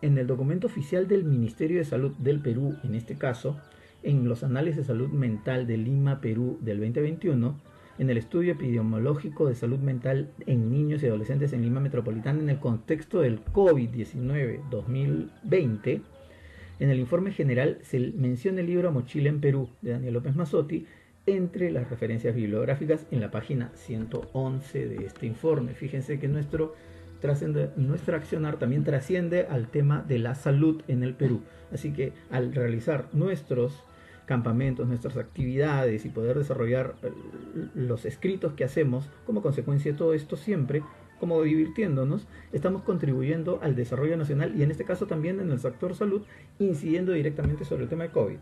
el 0.00 0.26
documento 0.26 0.68
oficial 0.68 1.08
del 1.08 1.24
Ministerio 1.24 1.78
de 1.78 1.84
Salud 1.84 2.12
del 2.18 2.40
Perú, 2.40 2.76
en 2.84 2.94
este 2.94 3.16
caso, 3.16 3.58
en 4.04 4.28
los 4.28 4.44
Anales 4.44 4.76
de 4.76 4.84
Salud 4.84 5.08
Mental 5.08 5.66
de 5.66 5.78
Lima, 5.78 6.20
Perú, 6.20 6.58
del 6.60 6.78
2021, 6.78 7.56
en 7.98 8.10
el 8.10 8.16
estudio 8.16 8.52
epidemiológico 8.52 9.48
de 9.48 9.54
salud 9.54 9.78
mental 9.78 10.30
en 10.46 10.70
niños 10.70 11.02
y 11.02 11.06
adolescentes 11.06 11.52
en 11.52 11.62
Lima 11.62 11.80
Metropolitana 11.80 12.40
en 12.40 12.50
el 12.50 12.58
contexto 12.58 13.20
del 13.20 13.44
COVID-19 13.44 14.60
2020, 14.70 16.02
en 16.80 16.90
el 16.90 16.98
informe 16.98 17.32
general 17.32 17.78
se 17.82 17.98
menciona 18.16 18.60
el 18.60 18.66
libro 18.66 18.90
Mochila 18.90 19.28
en 19.28 19.40
Perú 19.40 19.68
de 19.82 19.92
Daniel 19.92 20.14
López 20.14 20.34
Mazzotti 20.34 20.86
entre 21.26 21.70
las 21.70 21.88
referencias 21.88 22.34
bibliográficas 22.34 23.06
en 23.10 23.20
la 23.20 23.30
página 23.30 23.70
111 23.74 24.88
de 24.88 25.06
este 25.06 25.26
informe. 25.26 25.74
Fíjense 25.74 26.18
que 26.18 26.28
nuestro, 26.28 26.74
nuestro 27.76 28.16
accionar 28.16 28.58
también 28.58 28.84
trasciende 28.84 29.46
al 29.48 29.68
tema 29.68 30.04
de 30.06 30.18
la 30.18 30.34
salud 30.34 30.82
en 30.88 31.02
el 31.02 31.14
Perú. 31.14 31.42
Así 31.72 31.92
que 31.92 32.12
al 32.30 32.54
realizar 32.54 33.08
nuestros 33.12 33.84
campamentos, 34.26 34.86
nuestras 34.86 35.16
actividades 35.16 36.04
y 36.04 36.08
poder 36.08 36.38
desarrollar 36.38 36.94
eh, 37.02 37.10
los 37.74 38.04
escritos 38.04 38.54
que 38.54 38.64
hacemos 38.64 39.08
como 39.26 39.42
consecuencia 39.42 39.92
de 39.92 39.98
todo 39.98 40.14
esto 40.14 40.36
siempre, 40.36 40.82
como 41.18 41.42
divirtiéndonos, 41.42 42.26
estamos 42.52 42.82
contribuyendo 42.82 43.60
al 43.62 43.76
desarrollo 43.76 44.16
nacional 44.16 44.54
y 44.56 44.62
en 44.62 44.70
este 44.70 44.84
caso 44.84 45.06
también 45.06 45.38
en 45.38 45.50
el 45.50 45.60
sector 45.60 45.94
salud, 45.94 46.22
incidiendo 46.58 47.12
directamente 47.12 47.64
sobre 47.64 47.84
el 47.84 47.88
tema 47.88 48.04
de 48.04 48.10
COVID. 48.10 48.38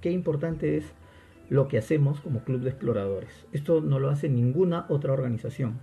Qué 0.00 0.10
importante 0.10 0.76
es 0.76 0.84
lo 1.50 1.68
que 1.68 1.76
hacemos 1.76 2.20
como 2.20 2.44
club 2.44 2.62
de 2.62 2.70
exploradores. 2.70 3.46
Esto 3.52 3.80
no 3.82 3.98
lo 3.98 4.08
hace 4.08 4.28
ninguna 4.28 4.86
otra 4.88 5.12
organización. 5.12 5.80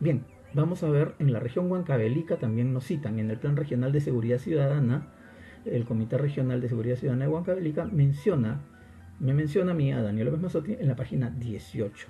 Bien, 0.00 0.26
vamos 0.52 0.82
a 0.82 0.90
ver, 0.90 1.14
en 1.20 1.32
la 1.32 1.40
región 1.40 1.70
Huancavelica 1.70 2.36
también 2.36 2.74
nos 2.74 2.84
citan, 2.84 3.18
en 3.18 3.30
el 3.30 3.38
Plan 3.38 3.56
Regional 3.56 3.92
de 3.92 4.00
Seguridad 4.00 4.38
Ciudadana, 4.38 5.08
el 5.64 5.84
Comité 5.84 6.18
Regional 6.18 6.60
de 6.60 6.68
Seguridad 6.68 6.96
Ciudadana 6.96 7.26
de 7.26 7.30
Huancavelica 7.30 7.84
menciona, 7.84 8.60
me 9.20 9.32
menciona 9.32 9.72
a 9.72 9.74
mí, 9.74 9.92
a 9.92 10.02
Daniel 10.02 10.26
López 10.26 10.42
Mazotti, 10.42 10.72
en 10.78 10.88
la 10.88 10.96
página 10.96 11.30
18. 11.30 12.08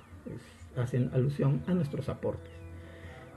hacen 0.75 1.11
alusión 1.13 1.61
a 1.67 1.73
nuestros 1.73 2.09
aportes. 2.09 2.58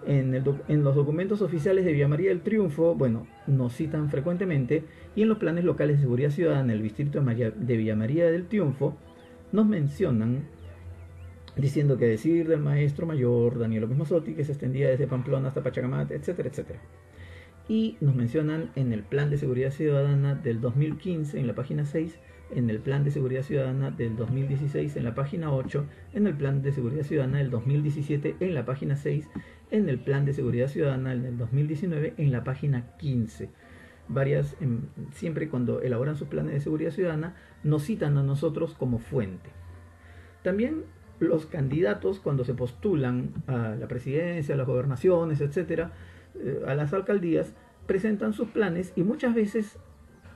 En, 0.07 0.35
en, 0.35 0.85
los 0.85 0.95
documentos 0.95 1.43
oficiales 1.43 1.85
de 1.85 1.93
Villa 1.93 2.09
María 2.09 2.31
del 2.31 2.41
Triunfo, 2.41 2.95
bueno, 2.95 3.27
nos 3.47 3.75
citan 3.75 4.11
frecuentemente, 4.11 4.85
y 5.15 5.23
en 5.23 5.29
los 5.29 5.39
planes 5.39 5.65
locales 5.65 5.97
de 5.97 6.03
seguridad 6.03 6.31
ciudadana 6.31 6.73
en 6.73 6.79
el 6.79 6.83
distrito 6.83 7.23
de, 7.23 7.77
Villa 7.77 7.97
María 7.97 8.31
del 8.31 8.47
Triunfo, 8.47 8.97
nos 9.53 9.67
mencionan 9.67 10.45
diciendo 11.57 11.99
que 11.99 12.07
decir 12.07 12.49
del 12.49 12.61
maestro 12.61 13.07
mayor 13.07 13.59
Daniel 13.59 13.83
López 13.83 13.99
Mazotti, 13.99 14.35
que 14.35 14.45
se 14.45 14.53
extendía 14.53 14.89
desde 14.89 15.07
Pamplona 15.07 15.49
hasta 15.49 15.63
Pachacamate, 15.63 16.15
etcétera, 16.15 16.49
etcétera. 16.49 16.81
Y 17.69 17.97
nos 18.01 18.15
mencionan 18.15 18.71
en 18.75 18.93
el 18.93 19.03
Plan 19.03 19.31
de 19.31 19.39
Seguridad 19.39 19.71
Ciudadana 19.71 20.35
del 20.35 20.61
2015 20.61 21.39
en 21.39 21.47
la 21.47 21.55
página 21.55 21.85
6, 21.85 22.19
en 22.55 22.71
el 22.71 22.81
Plan 22.81 23.05
de 23.05 23.11
Seguridad 23.11 23.43
Ciudadana 23.43 23.91
del 23.91 24.17
2016 24.17 24.97
en 24.97 25.05
la 25.05 25.15
página 25.15 25.53
8, 25.53 25.85
en 26.15 26.27
el 26.27 26.35
Plan 26.35 26.63
de 26.63 26.73
Seguridad 26.73 27.05
Ciudadana 27.05 27.39
del 27.39 27.51
2017 27.51 28.37
en 28.41 28.55
la 28.55 28.65
página 28.65 28.97
6, 28.97 29.29
en 29.73 29.89
el 29.89 29.99
Plan 29.99 30.25
de 30.25 30.35
Seguridad 30.35 30.69
Ciudadana 30.69 31.17
del 31.17 31.37
2019 31.39 32.15
en 32.19 32.31
la 32.31 32.45
página 32.45 32.95
15. 32.99 33.51
Varias, 34.07 34.55
em, 34.61 34.83
siempre 35.13 35.49
cuando 35.49 35.81
elaboran 35.81 36.15
sus 36.15 36.29
planes 36.29 36.53
de 36.53 36.61
seguridad 36.61 36.91
ciudadana, 36.91 37.35
nos 37.65 37.85
citan 37.85 38.19
a 38.19 38.23
nosotros 38.23 38.75
como 38.75 38.99
fuente. 38.99 39.51
También 40.43 40.85
los 41.21 41.47
candidatos 41.47 42.21
cuando 42.21 42.45
se 42.45 42.53
postulan 42.53 43.33
a 43.47 43.75
la 43.75 43.89
presidencia, 43.89 44.55
a 44.55 44.59
las 44.59 44.67
gobernaciones, 44.67 45.41
etcétera, 45.41 45.93
eh, 46.39 46.63
a 46.67 46.75
las 46.75 46.93
alcaldías, 46.93 47.55
presentan 47.87 48.35
sus 48.35 48.49
planes 48.49 48.93
y 48.95 49.03
muchas 49.03 49.35
veces 49.35 49.79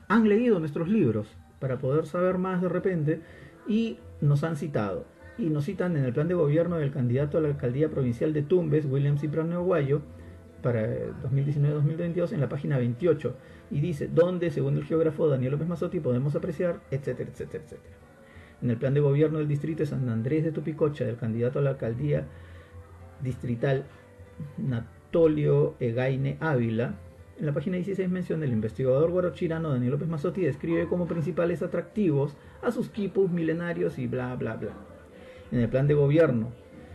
han 0.09 0.29
leído 0.29 0.59
nuestros 0.61 0.89
libros 0.89 1.37
para 1.59 1.79
poder 1.79 2.07
saber 2.07 2.39
más 2.39 2.63
de 2.63 2.69
repente 2.69 3.21
y 3.69 3.99
nos 4.21 4.45
han 4.45 4.57
citado. 4.57 5.05
Y 5.39 5.51
nos 5.51 5.65
citan 5.65 5.97
en 5.97 6.05
el 6.05 6.13
plan 6.13 6.29
de 6.29 6.35
gobierno 6.35 6.77
del 6.79 6.91
candidato 6.91 7.39
a 7.39 7.41
la 7.41 7.49
alcaldía 7.49 7.91
provincial 7.91 8.33
de 8.33 8.43
Tumbes, 8.43 8.87
William 8.87 9.19
Cipriano 9.19 9.57
Aguayo, 9.57 10.01
para 10.63 10.85
2019-2022 11.31 12.33
en 12.33 12.41
la 12.41 12.49
página 12.49 12.79
28 12.79 13.37
y 13.71 13.81
dice 13.81 14.09
dónde, 14.13 14.51
según 14.51 14.77
el 14.77 14.85
geógrafo 14.85 15.29
Daniel 15.29 15.53
López 15.53 15.69
Mazotti, 15.69 16.01
podemos 16.01 16.35
apreciar, 16.35 16.81
etcétera, 16.91 17.31
etcétera, 17.31 17.65
etcétera. 17.65 17.97
En 18.63 18.71
el 18.71 18.77
plan 18.77 18.95
de 18.95 19.01
gobierno 19.01 19.39
del 19.39 19.49
distrito 19.49 19.81
de 19.81 19.87
San 19.87 20.09
Andrés 20.09 20.43
de 20.43 20.53
Tupicocha, 20.53 21.05
del 21.05 21.17
candidato 21.17 21.59
a 21.59 21.63
la 21.63 21.71
alcaldía 21.71 22.27
distrital 23.23 23.85
Tolio 25.11 25.75
Egaine 25.79 26.37
Ávila. 26.41 26.95
En 27.39 27.47
la 27.47 27.53
página 27.53 27.77
16 27.77 28.09
menciona 28.09 28.45
el 28.45 28.53
investigador 28.53 29.11
guarochirano 29.11 29.71
Daniel 29.71 29.93
López 29.93 30.09
Mazotti 30.09 30.41
describe 30.41 30.89
como 30.89 31.07
principales 31.07 31.63
atractivos 31.63 32.35
a 32.63 32.71
sus 32.71 32.89
quipus 32.89 33.31
milenarios 33.31 33.99
y 33.99 34.07
bla 34.07 34.35
bla 34.37 34.57
bla. 34.57 34.73
En 35.53 35.61
el 35.61 35.69
plan 35.69 35.87
de 35.87 35.95
gobierno 35.95 36.53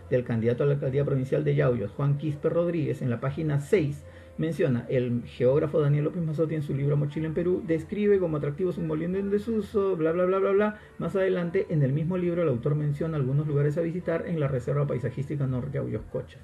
del 0.10 0.24
candidato 0.24 0.64
a 0.64 0.66
la 0.66 0.74
alcaldía 0.74 1.06
provincial 1.06 1.44
de 1.44 1.56
Yauyos, 1.56 1.92
Juan 1.92 2.18
Quispe 2.18 2.50
Rodríguez, 2.50 3.02
en 3.02 3.10
la 3.10 3.22
página 3.22 3.62
6 3.62 4.04
menciona 4.38 4.86
el 4.90 5.24
geógrafo 5.26 5.80
Daniel 5.80 6.06
López 6.06 6.24
Mazotti 6.24 6.56
en 6.56 6.64
su 6.64 6.74
libro 6.74 6.98
Mochila 6.98 7.28
en 7.28 7.34
Perú, 7.34 7.64
describe 7.66 8.20
como 8.20 8.38
atractivos 8.38 8.78
un 8.78 8.88
molino 8.88 9.18
en 9.18 9.30
desuso, 9.30 9.96
bla 9.96 10.12
bla 10.12 10.26
bla 10.26 10.40
bla 10.40 10.52
bla. 10.52 10.80
Más 10.98 11.16
adelante, 11.16 11.68
en 11.70 11.84
el 11.84 11.94
mismo 11.94 12.18
libro, 12.18 12.42
el 12.42 12.50
autor 12.50 12.76
menciona 12.76 13.18
algunos 13.18 13.48
lugares 13.48 13.78
a 13.78 13.82
visitar 13.82 14.26
en 14.28 14.40
la 14.40 14.48
Reserva 14.48 14.88
Paisajística 14.88 15.48
Norte 15.48 15.74
Yauyos 15.76 16.04
Cochas. 16.12 16.42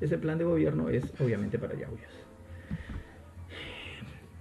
Ese 0.00 0.18
plan 0.18 0.38
de 0.38 0.44
gobierno 0.44 0.90
es 0.90 1.12
obviamente 1.20 1.58
para 1.58 1.74
Yauyos. 1.74 2.26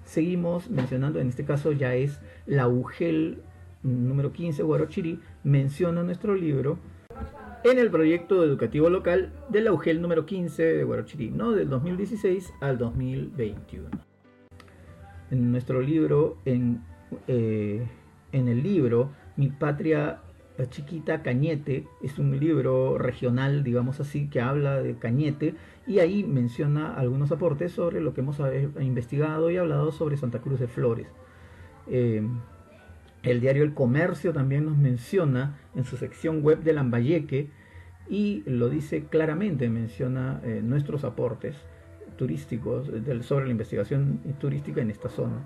Seguimos 0.03 0.69
mencionando, 0.69 1.19
en 1.19 1.29
este 1.29 1.45
caso 1.45 1.71
ya 1.71 1.95
es 1.95 2.19
la 2.45 2.67
UGEL 2.67 3.41
número 3.83 4.31
15, 4.33 4.63
Guarochiri, 4.63 5.19
menciona 5.43 6.03
nuestro 6.03 6.35
libro 6.35 6.77
en 7.63 7.79
el 7.79 7.89
proyecto 7.89 8.43
educativo 8.43 8.89
local 8.89 9.31
de 9.49 9.61
la 9.61 9.71
UGEL 9.71 10.01
número 10.01 10.25
15 10.25 10.63
de 10.63 10.83
Guarochirí, 10.83 11.31
¿no? 11.31 11.51
del 11.51 11.69
2016 11.69 12.53
al 12.61 12.77
2021. 12.77 13.89
En 15.31 15.51
nuestro 15.51 15.81
libro, 15.81 16.37
en, 16.45 16.83
eh, 17.27 17.85
en 18.31 18.47
el 18.47 18.63
libro 18.63 19.11
Mi 19.35 19.49
Patria 19.49 20.21
chiquita 20.65 21.21
Cañete 21.21 21.87
es 22.01 22.17
un 22.17 22.39
libro 22.39 22.97
regional, 22.97 23.63
digamos 23.63 23.99
así, 23.99 24.27
que 24.27 24.41
habla 24.41 24.81
de 24.81 24.95
Cañete 24.95 25.55
y 25.85 25.99
ahí 25.99 26.23
menciona 26.23 26.95
algunos 26.95 27.31
aportes 27.31 27.71
sobre 27.71 28.01
lo 28.01 28.13
que 28.13 28.21
hemos 28.21 28.41
investigado 28.79 29.51
y 29.51 29.57
hablado 29.57 29.91
sobre 29.91 30.17
Santa 30.17 30.39
Cruz 30.39 30.59
de 30.59 30.67
Flores. 30.67 31.07
Eh, 31.87 32.27
el 33.23 33.41
diario 33.41 33.63
El 33.63 33.73
Comercio 33.73 34.33
también 34.33 34.65
nos 34.65 34.77
menciona 34.77 35.57
en 35.77 35.85
su 35.85 35.95
sección 35.95 36.41
web 36.41 36.63
de 36.63 36.73
Lambayeque 36.73 37.49
y 38.09 38.43
lo 38.45 38.69
dice 38.69 39.05
claramente, 39.05 39.69
menciona 39.69 40.41
eh, 40.43 40.61
nuestros 40.63 41.03
aportes 41.03 41.55
turísticos 42.17 42.91
sobre 43.21 43.45
la 43.45 43.51
investigación 43.51 44.19
turística 44.39 44.81
en 44.81 44.89
esta 44.89 45.07
zona. 45.07 45.45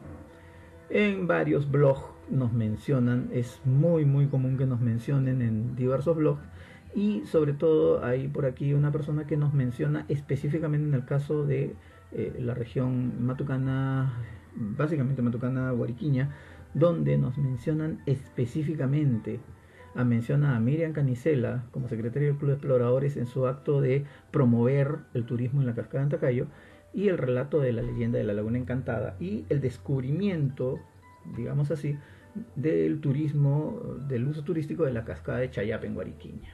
En 0.89 1.27
varios 1.27 1.69
blogs 1.69 2.03
nos 2.29 2.53
mencionan, 2.53 3.29
es 3.33 3.61
muy 3.65 4.05
muy 4.05 4.27
común 4.27 4.57
que 4.57 4.65
nos 4.65 4.79
mencionen 4.79 5.41
en 5.41 5.75
diversos 5.75 6.15
blogs 6.15 6.41
y 6.95 7.25
sobre 7.25 7.53
todo 7.53 8.03
hay 8.03 8.27
por 8.27 8.45
aquí 8.45 8.73
una 8.73 8.91
persona 8.91 9.25
que 9.25 9.37
nos 9.37 9.53
menciona 9.53 10.05
específicamente 10.07 10.87
en 10.87 10.93
el 10.93 11.05
caso 11.05 11.45
de 11.45 11.75
eh, 12.13 12.35
la 12.39 12.53
región 12.53 13.25
matucana, 13.25 14.13
básicamente 14.55 15.21
matucana 15.21 15.71
guariquiña, 15.71 16.35
donde 16.73 17.17
nos 17.17 17.37
mencionan 17.37 18.01
específicamente 18.05 19.39
menciona 19.95 20.55
a 20.55 20.59
Miriam 20.59 20.93
Canicela 20.93 21.65
como 21.71 21.89
secretaria 21.89 22.29
del 22.29 22.37
Club 22.37 22.49
de 22.49 22.55
Exploradores 22.55 23.17
en 23.17 23.27
su 23.27 23.47
acto 23.47 23.81
de 23.81 24.05
promover 24.31 24.99
el 25.13 25.25
turismo 25.25 25.61
en 25.61 25.67
la 25.67 25.75
cascada 25.75 25.99
de 25.99 26.03
Antacayo 26.03 26.47
y 26.93 27.07
el 27.07 27.17
relato 27.17 27.59
de 27.59 27.73
la 27.73 27.81
leyenda 27.81 28.17
de 28.17 28.23
la 28.23 28.33
Laguna 28.33 28.57
Encantada 28.57 29.15
y 29.19 29.45
el 29.49 29.61
descubrimiento, 29.61 30.79
digamos 31.35 31.71
así, 31.71 31.97
del 32.55 33.01
turismo, 33.01 33.81
del 34.07 34.27
uso 34.27 34.43
turístico 34.43 34.85
de 34.85 34.93
la 34.93 35.03
cascada 35.03 35.39
de 35.39 35.49
Chayap 35.49 35.83
en 35.83 35.95
Guariquiña. 35.95 36.49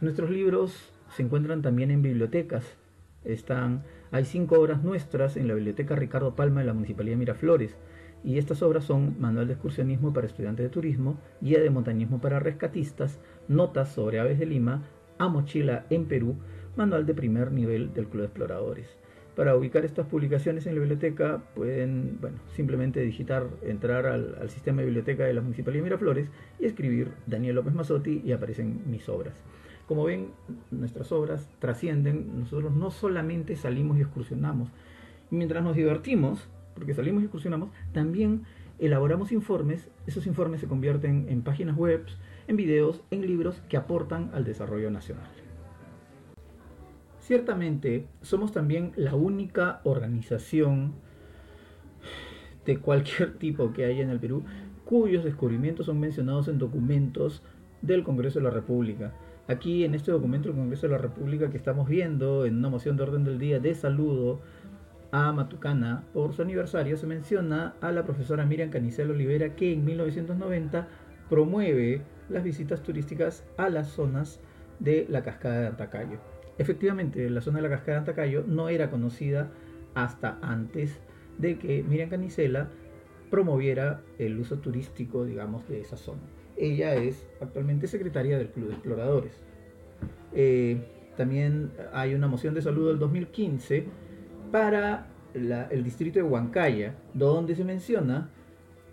Nuestros 0.00 0.30
libros 0.30 0.92
se 1.10 1.22
encuentran 1.22 1.62
también 1.62 1.90
en 1.90 2.02
bibliotecas. 2.02 2.76
Están, 3.24 3.84
hay 4.10 4.24
cinco 4.24 4.58
obras 4.58 4.82
nuestras 4.82 5.36
en 5.36 5.48
la 5.48 5.54
biblioteca 5.54 5.94
Ricardo 5.94 6.34
Palma 6.34 6.60
de 6.60 6.66
la 6.66 6.74
Municipalidad 6.74 7.14
de 7.14 7.20
Miraflores. 7.20 7.76
Y 8.24 8.38
estas 8.38 8.62
obras 8.62 8.84
son 8.84 9.16
Manual 9.20 9.48
de 9.48 9.54
excursionismo 9.54 10.12
para 10.12 10.26
estudiantes 10.26 10.64
de 10.64 10.70
turismo, 10.70 11.18
Guía 11.40 11.60
de 11.60 11.70
montañismo 11.70 12.20
para 12.20 12.40
rescatistas, 12.40 13.18
Notas 13.48 13.90
sobre 13.90 14.20
aves 14.20 14.38
de 14.38 14.46
Lima, 14.46 14.82
A 15.18 15.28
mochila 15.28 15.86
en 15.90 16.06
Perú, 16.06 16.36
Manual 16.76 17.04
de 17.06 17.14
primer 17.14 17.52
nivel 17.52 17.92
del 17.92 18.06
Club 18.06 18.22
de 18.22 18.26
Exploradores. 18.26 19.02
Para 19.34 19.56
ubicar 19.56 19.84
estas 19.86 20.06
publicaciones 20.06 20.66
en 20.66 20.74
la 20.74 20.80
biblioteca 20.80 21.42
pueden 21.54 22.18
bueno, 22.20 22.36
simplemente 22.54 23.00
digitar, 23.00 23.46
entrar 23.62 24.04
al, 24.06 24.50
sistema 24.50 24.80
de 24.80 24.86
biblioteca 24.86 25.24
de 25.24 25.32
la 25.32 25.40
Municipalidad 25.40 25.80
de 25.80 25.84
Miraflores 25.84 26.28
y 26.60 26.66
escribir 26.66 27.12
Daniel 27.26 27.54
López 27.54 27.72
Mazotti 27.72 28.20
y 28.22 28.32
aparecen 28.32 28.82
mis 28.86 29.08
obras. 29.08 29.34
Como 29.86 30.04
ven, 30.04 30.28
nuestras 30.70 31.12
obras 31.12 31.48
trascienden, 31.60 32.40
nosotros 32.40 32.74
no 32.74 32.90
solamente 32.90 33.56
salimos 33.56 33.96
y 33.96 34.02
excursionamos, 34.02 34.68
mientras 35.30 35.64
nos 35.64 35.76
divertimos, 35.76 36.46
porque 36.74 36.94
salimos 36.94 37.22
y 37.22 37.26
excursionamos, 37.26 37.70
también 37.92 38.44
elaboramos 38.78 39.32
informes, 39.32 39.88
esos 40.06 40.26
informes 40.26 40.60
se 40.60 40.66
convierten 40.66 41.26
en 41.28 41.42
páginas 41.42 41.76
web, 41.76 42.04
en 42.48 42.56
videos, 42.56 43.02
en 43.10 43.26
libros 43.26 43.62
que 43.68 43.76
aportan 43.76 44.30
al 44.34 44.44
desarrollo 44.44 44.90
nacional. 44.90 45.28
Ciertamente, 47.20 48.08
somos 48.20 48.52
también 48.52 48.92
la 48.96 49.14
única 49.14 49.80
organización 49.84 50.94
de 52.64 52.78
cualquier 52.78 53.34
tipo 53.38 53.72
que 53.72 53.84
haya 53.84 54.02
en 54.02 54.10
el 54.10 54.18
Perú 54.18 54.42
cuyos 54.84 55.24
descubrimientos 55.24 55.86
son 55.86 56.00
mencionados 56.00 56.48
en 56.48 56.58
documentos 56.58 57.42
del 57.80 58.02
Congreso 58.02 58.40
de 58.40 58.44
la 58.44 58.50
República. 58.50 59.14
Aquí 59.48 59.84
en 59.84 59.94
este 59.94 60.12
documento 60.12 60.48
del 60.48 60.58
Congreso 60.58 60.86
de 60.86 60.92
la 60.92 60.98
República 60.98 61.50
que 61.50 61.56
estamos 61.56 61.88
viendo 61.88 62.44
en 62.44 62.56
una 62.56 62.68
moción 62.68 62.96
de 62.96 63.02
orden 63.04 63.24
del 63.24 63.38
día 63.38 63.58
de 63.58 63.74
saludo, 63.74 64.40
a 65.12 65.30
Matucana 65.30 66.04
por 66.12 66.32
su 66.32 66.42
aniversario, 66.42 66.96
se 66.96 67.06
menciona 67.06 67.74
a 67.80 67.92
la 67.92 68.02
profesora 68.02 68.46
Miriam 68.46 68.70
Canicel 68.70 69.10
Olivera 69.10 69.54
que 69.54 69.72
en 69.72 69.84
1990 69.84 70.88
promueve 71.28 72.00
las 72.30 72.42
visitas 72.42 72.82
turísticas 72.82 73.44
a 73.58 73.68
las 73.68 73.88
zonas 73.88 74.40
de 74.80 75.06
la 75.08 75.22
cascada 75.22 75.60
de 75.60 75.66
Antacayo. 75.68 76.18
Efectivamente, 76.58 77.28
la 77.28 77.42
zona 77.42 77.58
de 77.58 77.62
la 77.62 77.68
cascada 77.68 77.92
de 77.92 77.98
Antacayo 77.98 78.44
no 78.46 78.70
era 78.70 78.90
conocida 78.90 79.50
hasta 79.94 80.38
antes 80.40 80.98
de 81.38 81.58
que 81.58 81.82
Miriam 81.82 82.08
Canicela 82.08 82.68
promoviera 83.30 84.00
el 84.18 84.38
uso 84.38 84.58
turístico, 84.58 85.24
digamos, 85.24 85.68
de 85.68 85.80
esa 85.80 85.96
zona. 85.96 86.22
Ella 86.56 86.94
es 86.94 87.28
actualmente 87.40 87.86
secretaria 87.86 88.38
del 88.38 88.48
Club 88.48 88.68
de 88.68 88.74
Exploradores. 88.74 89.42
Eh, 90.32 90.78
también 91.16 91.72
hay 91.92 92.14
una 92.14 92.28
moción 92.28 92.54
de 92.54 92.62
salud 92.62 92.88
del 92.88 92.98
2015 92.98 93.86
para 94.52 95.06
el 95.34 95.82
distrito 95.82 96.20
de 96.20 96.22
Huancaya, 96.22 96.94
donde 97.14 97.56
se 97.56 97.64
menciona 97.64 98.30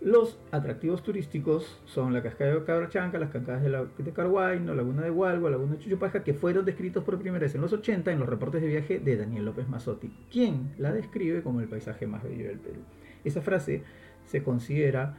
los 0.00 0.38
atractivos 0.50 1.02
turísticos 1.02 1.78
son 1.84 2.14
la 2.14 2.22
cascada 2.22 2.54
de 2.54 2.64
Cabrachanca, 2.64 3.18
las 3.18 3.28
cascadas 3.28 3.62
de, 3.62 3.68
la, 3.68 3.80
Laguna 3.80 5.02
de 5.02 5.10
Hualgo, 5.10 5.50
Laguna 5.50 5.74
de 5.74 5.78
Chuchupaja, 5.78 6.24
que 6.24 6.32
fueron 6.32 6.64
descritos 6.64 7.04
por 7.04 7.18
primera 7.18 7.42
vez 7.42 7.54
en 7.54 7.60
los 7.60 7.72
80 7.74 8.10
en 8.10 8.18
los 8.18 8.28
reportes 8.28 8.62
de 8.62 8.68
viaje 8.68 8.98
de 8.98 9.18
Daniel 9.18 9.44
López 9.44 9.68
Mazzotti, 9.68 10.10
quien 10.32 10.72
la 10.78 10.90
describe 10.92 11.42
como 11.42 11.60
el 11.60 11.68
paisaje 11.68 12.06
más 12.06 12.22
bello 12.22 12.48
del 12.48 12.58
Perú. 12.58 12.80
Esa 13.24 13.42
frase 13.42 13.82
se 14.24 14.42
considera 14.42 15.18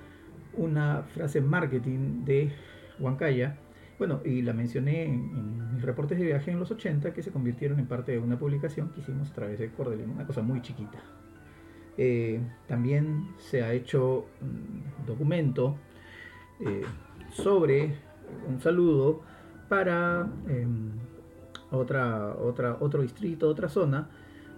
una 0.57 1.03
frase 1.03 1.41
marketing 1.41 2.25
de 2.25 2.51
Huancaya, 2.99 3.57
bueno, 4.01 4.19
y 4.25 4.41
la 4.41 4.51
mencioné 4.51 5.03
en, 5.03 5.75
mis 5.75 5.83
reportes 5.83 6.17
de 6.17 6.25
viaje 6.25 6.49
en 6.49 6.59
los 6.59 6.71
80 6.71 7.13
que 7.13 7.21
se 7.21 7.29
convirtieron 7.29 7.77
en 7.77 7.85
parte 7.85 8.13
de 8.13 8.17
una 8.17 8.35
publicación 8.39 8.89
que 8.89 9.01
hicimos 9.01 9.29
a 9.29 9.33
través 9.35 9.59
de 9.59 9.69
Cordelino, 9.69 10.11
una 10.11 10.25
cosa 10.25 10.41
muy 10.41 10.59
chiquita. 10.63 10.97
Eh, 11.99 12.41
también 12.67 13.27
se 13.37 13.61
ha 13.61 13.73
hecho 13.73 14.25
un 14.41 15.05
documento 15.05 15.75
eh, 16.61 16.81
sobre 17.29 17.93
un 18.49 18.59
saludo 18.59 19.21
para 19.69 20.27
em, 20.47 20.93
otra, 21.69 22.35
otra, 22.37 22.77
otro 22.79 23.03
distrito, 23.03 23.47
otra 23.47 23.69
zona, 23.69 24.09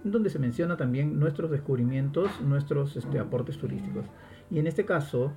donde 0.04 0.30
se 0.30 0.38
menciona 0.38 0.78
también 0.78 1.20
nuestros 1.20 1.50
descubrimientos, 1.50 2.40
nuestros 2.40 2.96
este, 2.96 3.18
aportes 3.18 3.58
turísticos. 3.58 4.06
Y 4.50 4.58
en 4.58 4.66
este 4.66 4.86
caso 4.86 5.34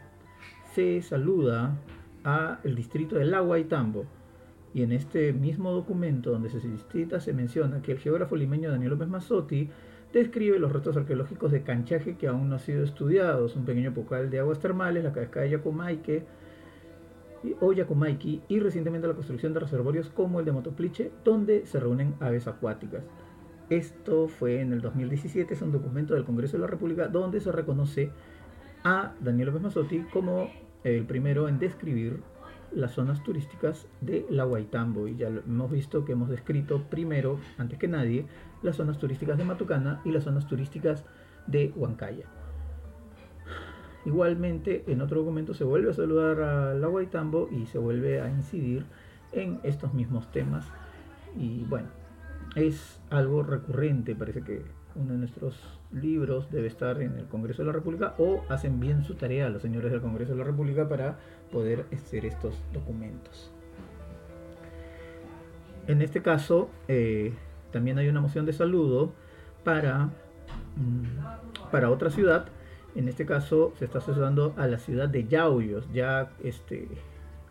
se 0.74 1.02
saluda 1.02 1.78
a 2.24 2.60
el 2.64 2.76
distrito 2.76 3.16
del 3.16 3.34
Agua 3.34 3.60
y 3.60 4.84
en 4.84 4.92
este 4.92 5.34
mismo 5.34 5.72
documento 5.72 6.32
donde 6.32 6.50
se 6.50 6.60
cita 6.92 7.20
se 7.20 7.34
menciona 7.34 7.82
que 7.82 7.94
el 7.94 8.00
geógrafo 8.00 8.36
limeño 8.36 8.70
Daniel 8.70 8.92
López 8.92 9.08
Mazzotti 9.08 9.70
describe 10.14 10.60
los 10.60 10.72
restos 10.72 10.98
arqueológicos 10.98 11.52
de 11.52 11.64
Canchaje 11.64 12.16
que 12.18 12.28
aún 12.28 12.50
no 12.50 12.56
han 12.56 12.62
sido 12.62 12.84
estudiados, 12.84 13.56
un 13.56 13.66
pequeño 13.66 13.94
pocal 13.94 14.30
de 14.30 14.40
aguas 14.40 14.60
termales, 14.60 15.04
la 15.04 15.14
cascada 15.14 15.46
de 15.46 15.52
Yacumayque 15.52 16.26
o 17.60 17.74
y 17.74 18.60
recientemente 18.60 19.08
la 19.08 19.14
construcción 19.14 19.54
de 19.54 19.60
reservorios 19.60 20.10
como 20.10 20.40
el 20.40 20.46
de 20.46 20.52
Motopliche, 20.52 21.12
donde 21.24 21.66
se 21.66 21.80
reúnen 21.80 22.16
aves 22.20 22.48
acuáticas. 22.48 23.04
Esto 23.70 24.28
fue 24.28 24.62
en 24.62 24.74
el 24.74 24.82
2017, 24.82 25.54
es 25.54 25.62
un 25.62 25.72
documento 25.72 26.14
del 26.14 26.24
Congreso 26.24 26.58
de 26.58 26.62
la 26.62 26.68
República 26.68 27.08
donde 27.08 27.40
se 27.40 27.52
reconoce 27.52 28.12
a 28.84 29.14
Daniel 29.20 29.48
López 29.48 29.62
Mazzotti 29.62 30.00
como 30.14 30.50
el 30.84 31.06
primero 31.06 31.48
en 31.48 31.60
describir 31.60 32.22
las 32.72 32.92
zonas 32.94 33.24
turísticas 33.24 33.88
de 34.02 34.26
la 34.30 34.44
Guaitambo 34.44 35.08
y 35.08 35.16
ya 35.16 35.28
hemos 35.28 35.72
visto 35.72 36.06
que 36.06 36.12
hemos 36.12 36.30
descrito 36.30 36.84
primero, 36.90 37.40
antes 37.58 37.80
que 37.80 37.88
nadie, 37.88 38.26
las 38.62 38.76
zonas 38.76 38.98
turísticas 38.98 39.38
de 39.38 39.46
Matucana 39.46 40.02
y 40.04 40.12
las 40.12 40.26
zonas 40.26 40.48
turísticas 40.48 41.06
de 41.48 41.72
Huancaya. 41.76 42.26
Igualmente, 44.06 44.84
en 44.88 45.02
otro 45.02 45.20
documento 45.20 45.54
se 45.54 45.64
vuelve 45.64 45.92
a 45.92 45.94
saludar 45.94 46.40
a 46.42 46.74
la 46.74 46.88
Guaitambo 46.88 47.50
y 47.52 47.66
se 47.66 47.78
vuelve 47.78 48.22
a 48.22 48.30
incidir 48.30 48.86
en 49.34 49.60
estos 49.64 49.94
mismos 49.94 50.32
temas. 50.32 50.66
Y 51.38 51.66
bueno, 51.66 51.90
es 52.56 53.02
algo 53.10 53.44
recurrente, 53.44 54.16
parece 54.16 54.42
que 54.42 54.64
uno 54.96 55.14
de 55.14 55.20
nuestros 55.20 55.77
libros 55.92 56.50
debe 56.52 56.68
estar 56.68 57.02
en 57.02 57.18
el 57.18 57.26
Congreso 57.26 57.62
de 57.62 57.68
la 57.68 57.72
República 57.74 58.16
o 58.18 58.44
hacen 58.50 58.80
bien 58.80 59.04
su 59.04 59.16
tarea 59.16 59.50
los 59.50 59.62
señores 59.62 59.92
del 59.92 60.02
Congreso 60.02 60.34
de 60.34 60.40
la 60.40 60.44
República 60.44 60.88
para 60.88 61.18
poder 61.52 61.86
hacer 61.94 62.26
estos 62.26 62.62
documentos. 62.74 63.52
En 65.88 66.02
este 66.02 66.22
caso, 66.22 66.70
eh, 66.88 67.34
también 67.72 67.98
hay 67.98 68.10
una 68.10 68.20
moción 68.20 68.46
de 68.46 68.54
saludo 68.54 69.14
para, 69.64 70.10
mm, 70.76 71.72
para 71.72 71.90
otra 71.90 72.10
ciudad. 72.10 72.48
En 72.96 73.08
este 73.08 73.26
caso 73.26 73.74
se 73.78 73.86
está 73.86 74.02
saludando 74.02 74.54
a 74.58 74.68
la 74.68 74.80
ciudad 74.80 75.08
de 75.08 75.28
Yauyos, 75.28 75.88
ya 75.94 76.32
este, 76.44 76.90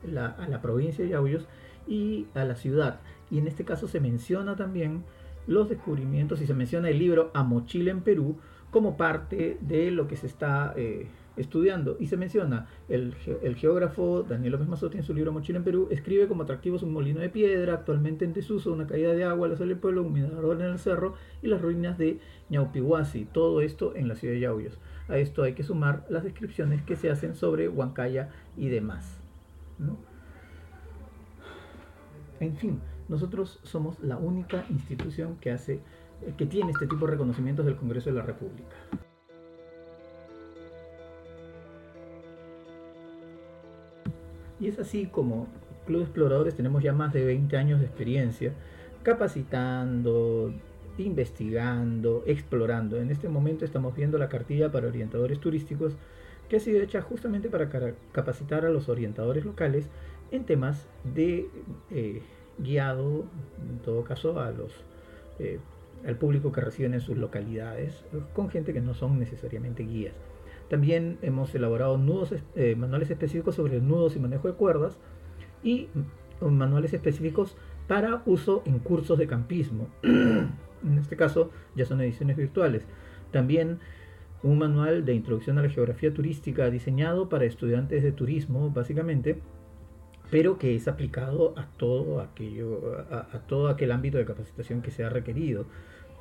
a 0.05 0.47
la 0.49 0.61
provincia 0.61 1.05
de 1.05 1.11
Yauyos 1.11 1.47
y 1.87 2.27
a 2.35 2.45
la 2.45 2.57
ciudad. 2.57 3.01
Y 3.31 3.39
en 3.39 3.47
este 3.47 3.65
caso 3.65 3.89
se 3.89 4.01
menciona 4.01 4.57
también 4.57 5.05
los 5.47 5.69
descubrimientos 5.69 6.41
y 6.41 6.47
se 6.47 6.55
menciona 6.55 6.89
el 6.89 6.99
libro 6.99 7.31
A 7.35 7.43
Mochila 7.43 7.91
en 7.91 8.03
Perú 8.03 8.37
como 8.71 8.97
parte 8.97 9.59
de 9.61 9.91
lo 9.91 10.09
que 10.09 10.17
se 10.17 10.27
está 10.27 10.75
eh, 10.77 11.09
estudiando. 11.37 11.97
Y 12.01 12.07
se 12.07 12.17
menciona 12.17 12.67
el, 12.89 13.15
geógrafo 13.15 14.23
Daniel 14.23 14.53
López 14.53 14.69
Mazotti 14.69 14.99
en 14.99 15.05
su 15.05 15.15
libro 15.15 15.33
Mochila 15.33 15.59
en 15.59 15.65
Perú, 15.65 15.89
escribe 15.91 16.29
como 16.29 16.43
atractivos 16.43 16.83
un 16.83 16.93
molino 16.93 17.21
de 17.21 17.29
piedra, 17.29 17.75
actualmente 17.75 18.25
en 18.25 18.33
desuso, 18.33 18.73
una 18.73 18.87
caída 18.87 19.13
de 19.13 19.25
agua, 19.25 19.49
la 19.49 19.57
sala 19.57 19.71
del 19.71 19.79
pueblo, 19.79 20.03
un 20.03 20.17
en 20.17 20.63
el 20.63 20.79
cerro 20.79 21.15
y 21.43 21.49
las 21.49 21.63
ruinas 21.63 21.99
de 21.99 22.19
Ñaupihuasi. 22.51 23.27
Todo 23.27 23.61
esto 23.61 23.95
en 23.95 24.09
la 24.09 24.15
ciudad 24.15 24.35
de 24.35 24.41
Yauyos. 24.41 24.79
A 25.09 25.19
esto 25.19 25.43
hay 25.43 25.55
que 25.55 25.63
sumar 25.63 26.05
las 26.09 26.25
descripciones 26.25 26.83
que 26.83 26.97
se 26.97 27.11
hacen 27.11 27.35
sobre 27.35 27.69
Huancaya 27.69 28.31
y 28.57 28.69
demás. 28.69 29.21
En 32.41 32.57
fin, 32.57 32.81
nosotros 33.09 33.61
somos 33.63 33.99
la 34.01 34.17
única 34.17 34.65
institución 34.71 35.37
que 35.41 35.51
hace 35.51 35.81
que 36.37 36.47
tiene 36.47 36.71
este 36.71 36.87
tipo 36.87 37.07
de 37.07 37.13
reconocimientos 37.13 37.67
del 37.67 37.77
Congreso 37.77 38.11
de 38.11 38.17
la 38.17 38.23
República. 38.23 38.75
Y 44.59 44.69
es 44.69 44.79
así 44.79 45.07
como 45.07 45.47
Club 45.87 46.03
Exploradores 46.03 46.55
tenemos 46.55 46.83
ya 46.83 46.93
más 46.93 47.13
de 47.13 47.25
20 47.25 47.57
años 47.57 47.81
de 47.81 47.87
experiencia 47.87 48.53
capacitando, 49.03 50.53
investigando, 50.99 52.25
explorando. 52.27 52.97
En 52.97 53.11
este 53.11 53.29
momento 53.29 53.65
estamos 53.65 53.95
viendo 53.95 54.19
la 54.19 54.29
cartilla 54.29 54.73
para 54.73 54.89
orientadores 54.89 55.39
turísticos 55.39 55.97
que 56.49 56.57
ha 56.57 56.61
sido 56.61 56.81
hecha 56.81 57.03
justamente 57.03 57.49
para 57.49 57.69
capacitar 58.13 58.65
a 58.65 58.71
los 58.71 58.89
orientadores 58.89 59.45
locales 59.45 59.89
en 60.31 60.45
temas 60.45 60.89
de 61.15 61.49
eh, 61.91 62.23
guiado, 62.59 63.25
en 63.69 63.79
todo 63.85 64.05
caso, 64.05 64.41
a 64.41 64.51
los, 64.51 64.73
eh, 65.39 65.59
al 66.07 66.17
público 66.17 66.53
que 66.53 66.61
residen 66.61 66.95
en 66.95 67.01
sus 67.01 67.17
localidades, 67.17 68.05
con 68.35 68.49
gente 68.49 68.73
que 68.73 68.81
no 68.81 68.95
son 68.95 69.19
necesariamente 69.19 69.83
guías. 69.85 70.15
También 70.69 71.19
hemos 71.23 71.55
elaborado 71.55 71.97
nudos, 71.97 72.35
eh, 72.55 72.75
manuales 72.77 73.11
específicos 73.11 73.55
sobre 73.55 73.81
nudos 73.81 74.17
y 74.17 74.19
manejo 74.19 74.49
de 74.49 74.55
cuerdas 74.55 74.99
y 75.63 75.89
manuales 76.41 76.93
específicos 76.93 77.57
para 77.87 78.23
uso 78.27 78.63
en 78.67 78.81
cursos 78.81 79.17
de 79.19 79.27
campismo. 79.27 79.89
en 80.03 80.99
este 80.99 81.17
caso 81.17 81.51
ya 81.75 81.85
son 81.85 82.01
ediciones 82.01 82.37
virtuales. 82.37 82.85
También 83.31 83.79
un 84.43 84.59
manual 84.59 85.05
de 85.05 85.15
introducción 85.15 85.59
a 85.59 85.63
la 85.63 85.71
geografía 85.71 86.13
turística 86.13 86.71
diseñado 86.71 87.29
para 87.29 87.45
estudiantes 87.45 88.03
de 88.03 88.13
turismo, 88.13 88.71
básicamente, 88.71 89.41
pero 90.31 90.59
que 90.59 90.75
es 90.75 90.89
aplicado 90.89 91.55
a 91.57 91.67
todo 91.77 92.21
aquello, 92.21 93.05
a, 93.11 93.39
todo 93.47 93.69
aquel 93.69 93.93
ámbito 93.93 94.19
de 94.19 94.25
capacitación 94.25 94.83
que 94.83 94.91
sea 94.91 95.09
requerido. 95.09 95.67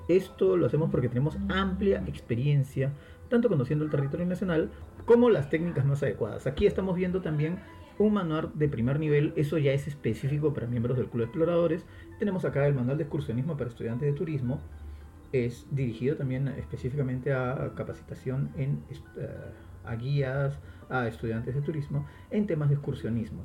Esto 0.08 0.58
lo 0.58 0.68
hacemos 0.68 0.92
porque 0.92 1.10
tenemos 1.10 1.38
amplia 1.50 2.04
experiencia, 2.08 2.92
tanto 3.30 3.50
conociendo 3.50 3.84
el 3.86 3.92
territorio 3.92 4.26
nacional 4.26 4.70
como 5.06 5.30
las 5.30 5.50
técnicas 5.50 5.86
más 5.86 6.04
adecuadas. 6.04 6.46
Aquí 6.46 6.68
estamos 6.68 6.96
viendo 6.96 7.22
también 7.22 7.58
un 7.98 8.14
manual 8.14 8.52
de 8.54 8.68
primer 8.68 9.00
nivel, 9.00 9.34
eso 9.36 9.58
ya 9.58 9.72
es 9.72 9.88
específico 9.88 10.54
para 10.54 10.68
miembros 10.68 10.98
del 10.98 11.08
Club 11.08 11.22
de 11.22 11.26
Exploradores. 11.26 11.86
Tenemos 12.20 12.46
acá 12.46 12.68
el 12.68 12.76
manual 12.76 12.98
de 12.98 13.04
excursionismo 13.04 13.58
para 13.58 13.70
estudiantes 13.70 14.12
de 14.12 14.18
turismo, 14.18 14.62
es 15.32 15.66
dirigido 15.72 16.16
también 16.16 16.48
específicamente 16.50 17.34
a 17.34 17.74
capacitación 17.76 18.52
en, 18.56 18.84
eh, 19.18 19.28
a 19.84 19.96
guías, 19.96 20.60
a 20.90 21.08
estudiantes 21.08 21.56
de 21.56 21.62
turismo 21.62 22.06
en 22.32 22.48
temas 22.48 22.70
de 22.70 22.76
excursionismo. 22.76 23.44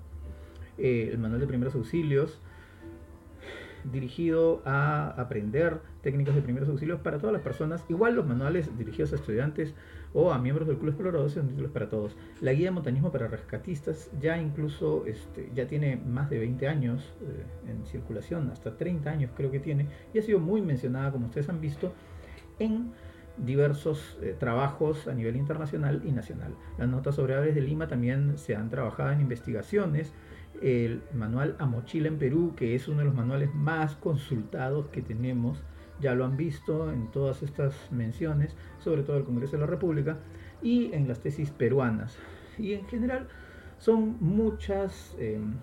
Eh, 0.81 1.11
el 1.13 1.19
manual 1.19 1.41
de 1.41 1.47
primeros 1.47 1.75
auxilios, 1.75 2.41
dirigido 3.85 4.63
a 4.65 5.09
aprender 5.11 5.81
técnicas 6.03 6.35
de 6.35 6.43
primeros 6.43 6.69
auxilios 6.69 7.01
para 7.01 7.19
todas 7.19 7.33
las 7.33 7.43
personas. 7.43 7.85
Igual 7.89 8.15
los 8.15 8.27
manuales 8.27 8.77
dirigidos 8.79 9.13
a 9.13 9.17
estudiantes 9.17 9.75
o 10.13 10.33
a 10.33 10.39
miembros 10.39 10.67
del 10.67 10.79
Club 10.79 10.91
Explorador 10.91 11.31
son 11.31 11.49
títulos 11.49 11.71
para 11.71 11.89
todos. 11.89 12.17
La 12.41 12.53
guía 12.53 12.67
de 12.67 12.71
montañismo 12.73 13.13
para 13.13 13.29
rescatistas 13.29 14.11
ya 14.21 14.41
incluso 14.41 15.05
este, 15.07 15.51
ya 15.55 15.67
tiene 15.67 15.97
más 15.97 16.31
de 16.31 16.39
20 16.39 16.69
años 16.69 17.13
eh, 17.21 17.71
en 17.71 17.87
circulación, 17.87 18.51
hasta 18.51 18.77
30 18.77 19.11
años 19.11 19.31
creo 19.37 19.51
que 19.51 19.61
tiene, 19.61 19.87
y 20.13 20.19
ha 20.19 20.23
sido 20.23 20.39
muy 20.39 20.63
mencionada, 20.63 21.13
como 21.13 21.27
ustedes 21.27 21.49
han 21.49 21.61
visto, 21.61 21.93
en 22.59 22.93
diversos 23.37 24.19
eh, 24.21 24.35
trabajos 24.39 25.09
a 25.09 25.15
nivel 25.15 25.37
internacional 25.37 26.03
y 26.05 26.13
nacional. 26.13 26.55
Las 26.79 26.89
notas 26.89 27.15
sobre 27.15 27.35
aves 27.35 27.55
de 27.55 27.61
Lima 27.61 27.89
también 27.89 28.37
se 28.37 28.57
han 28.57 28.69
trabajado 28.71 29.13
en 29.13 29.21
investigaciones. 29.21 30.13
El 30.61 31.03
manual 31.15 31.57
A 31.59 31.67
Mochila 31.67 32.09
en 32.09 32.19
Perú, 32.19 32.55
que 32.57 32.75
es 32.75 32.89
uno 32.89 32.99
de 32.99 33.05
los 33.05 33.15
manuales 33.15 33.55
más 33.55 33.95
consultados 33.97 34.89
que 34.89 35.01
tenemos, 35.01 35.63
ya 36.01 36.15
lo 36.15 36.25
han 36.25 36.37
visto 36.37 36.93
en 36.93 37.11
todas 37.11 37.43
estas 37.43 37.75
menciones, 37.91 38.57
sobre 38.79 39.03
todo 39.03 39.19
el 39.19 39.25
Congreso 39.25 39.53
de 39.53 39.61
la 39.61 39.67
República, 39.67 40.19
y 40.63 40.93
en 40.93 41.09
las 41.09 41.21
tesis 41.21 41.51
peruanas. 41.51 42.17
Y 42.59 42.75
en 42.75 42.87
general 42.87 43.29
son 43.79 44.17
muchas, 44.21 45.17
em, 45.19 45.55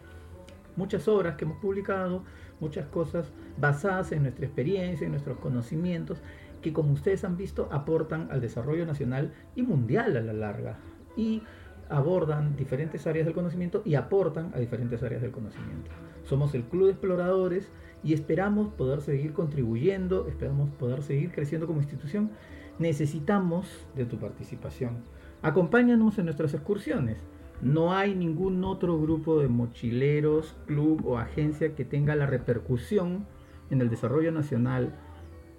muchas 0.76 1.08
obras 1.08 1.36
que 1.36 1.46
hemos 1.46 1.58
publicado, 1.60 2.24
muchas 2.60 2.88
cosas 2.88 3.32
basadas 3.60 4.12
en 4.12 4.24
nuestra 4.24 4.46
experiencia, 4.46 5.06
en 5.06 5.12
nuestros 5.12 5.38
conocimientos, 5.40 6.22
que 6.62 6.74
como 6.74 6.94
ustedes 6.94 7.24
han 7.24 7.38
visto 7.38 7.70
aportan 7.72 8.30
al 8.32 8.42
desarrollo 8.42 8.86
nacional 8.86 9.34
y 9.56 9.62
mundial 9.62 10.18
a 10.18 10.22
la 10.22 10.34
larga. 10.34 10.78
Y 11.16 11.44
abordan 11.90 12.56
diferentes 12.56 13.08
áreas 13.08 13.26
del 13.26 13.36
conocimiento 13.36 13.82
y 13.86 13.96
aportan 13.96 14.52
a 14.54 14.60
diferentes 14.60 15.02
áreas 15.04 15.22
del 15.22 15.32
conocimiento. 15.32 15.90
Somos 16.24 16.54
el 16.56 16.64
Club 16.64 16.86
de 16.86 16.92
Exploradores 16.92 17.72
y 18.04 18.14
esperamos 18.14 18.70
poder 18.74 19.02
seguir 19.02 19.34
contribuyendo, 19.34 20.28
esperamos 20.28 20.70
poder 20.72 21.02
seguir 21.02 21.32
creciendo 21.32 21.68
como 21.68 21.80
institución. 21.80 22.32
Necesitamos 22.80 23.88
de 23.96 24.06
tu 24.06 24.18
participación. 24.18 24.98
Acompáñanos 25.42 26.18
en 26.18 26.26
nuestras 26.26 26.54
excursiones. 26.54 27.18
No 27.62 27.94
hay 27.94 28.14
ningún 28.14 28.64
otro 28.64 29.00
grupo 29.00 29.40
de 29.40 29.48
mochileros, 29.48 30.56
club 30.68 31.04
o 31.06 31.18
agencia 31.18 31.74
que 31.74 31.86
tenga 31.86 32.16
la 32.16 32.28
repercusión 32.28 33.26
en 33.72 33.82
el 33.82 33.90
desarrollo 33.90 34.32
nacional 34.32 34.94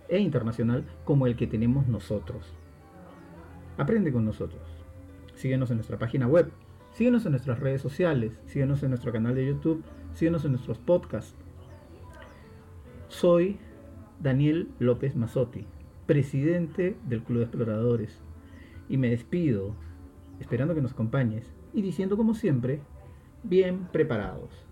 e 0.09 0.19
internacional 0.19 0.85
como 1.05 1.27
el 1.27 1.37
que 1.37 1.47
tenemos 1.47 1.89
nosotros. 1.89 2.55
Aprende 3.77 4.13
con 4.13 4.25
nosotros. 4.25 4.78
Síguenos 5.39 5.71
en 5.71 5.77
nuestra 5.77 6.01
página 6.01 6.27
web, 6.27 6.51
síguenos 6.91 7.25
en 7.25 7.31
nuestras 7.31 7.61
redes 7.61 7.81
sociales, 7.81 8.41
síguenos 8.47 8.83
en 8.83 8.89
nuestro 8.89 9.13
canal 9.13 9.37
de 9.37 9.47
YouTube, 9.47 9.85
síguenos 10.13 10.45
en 10.45 10.51
nuestros 10.51 10.79
podcasts. 10.79 11.37
Soy 13.07 13.57
Daniel 14.21 14.69
López 14.81 15.15
Mazotti, 15.15 15.65
presidente 16.07 16.97
del 17.07 17.23
Club 17.23 17.39
de 17.39 17.45
Exploradores, 17.45 18.21
y 18.89 18.97
me 18.97 19.11
despido 19.11 19.77
esperando 20.41 20.75
que 20.75 20.83
nos 20.83 20.95
acompañes 20.95 21.55
y 21.73 21.83
diciendo 21.83 22.17
como 22.17 22.35
siempre, 22.35 22.81
bien 23.45 23.87
preparados. 23.93 24.68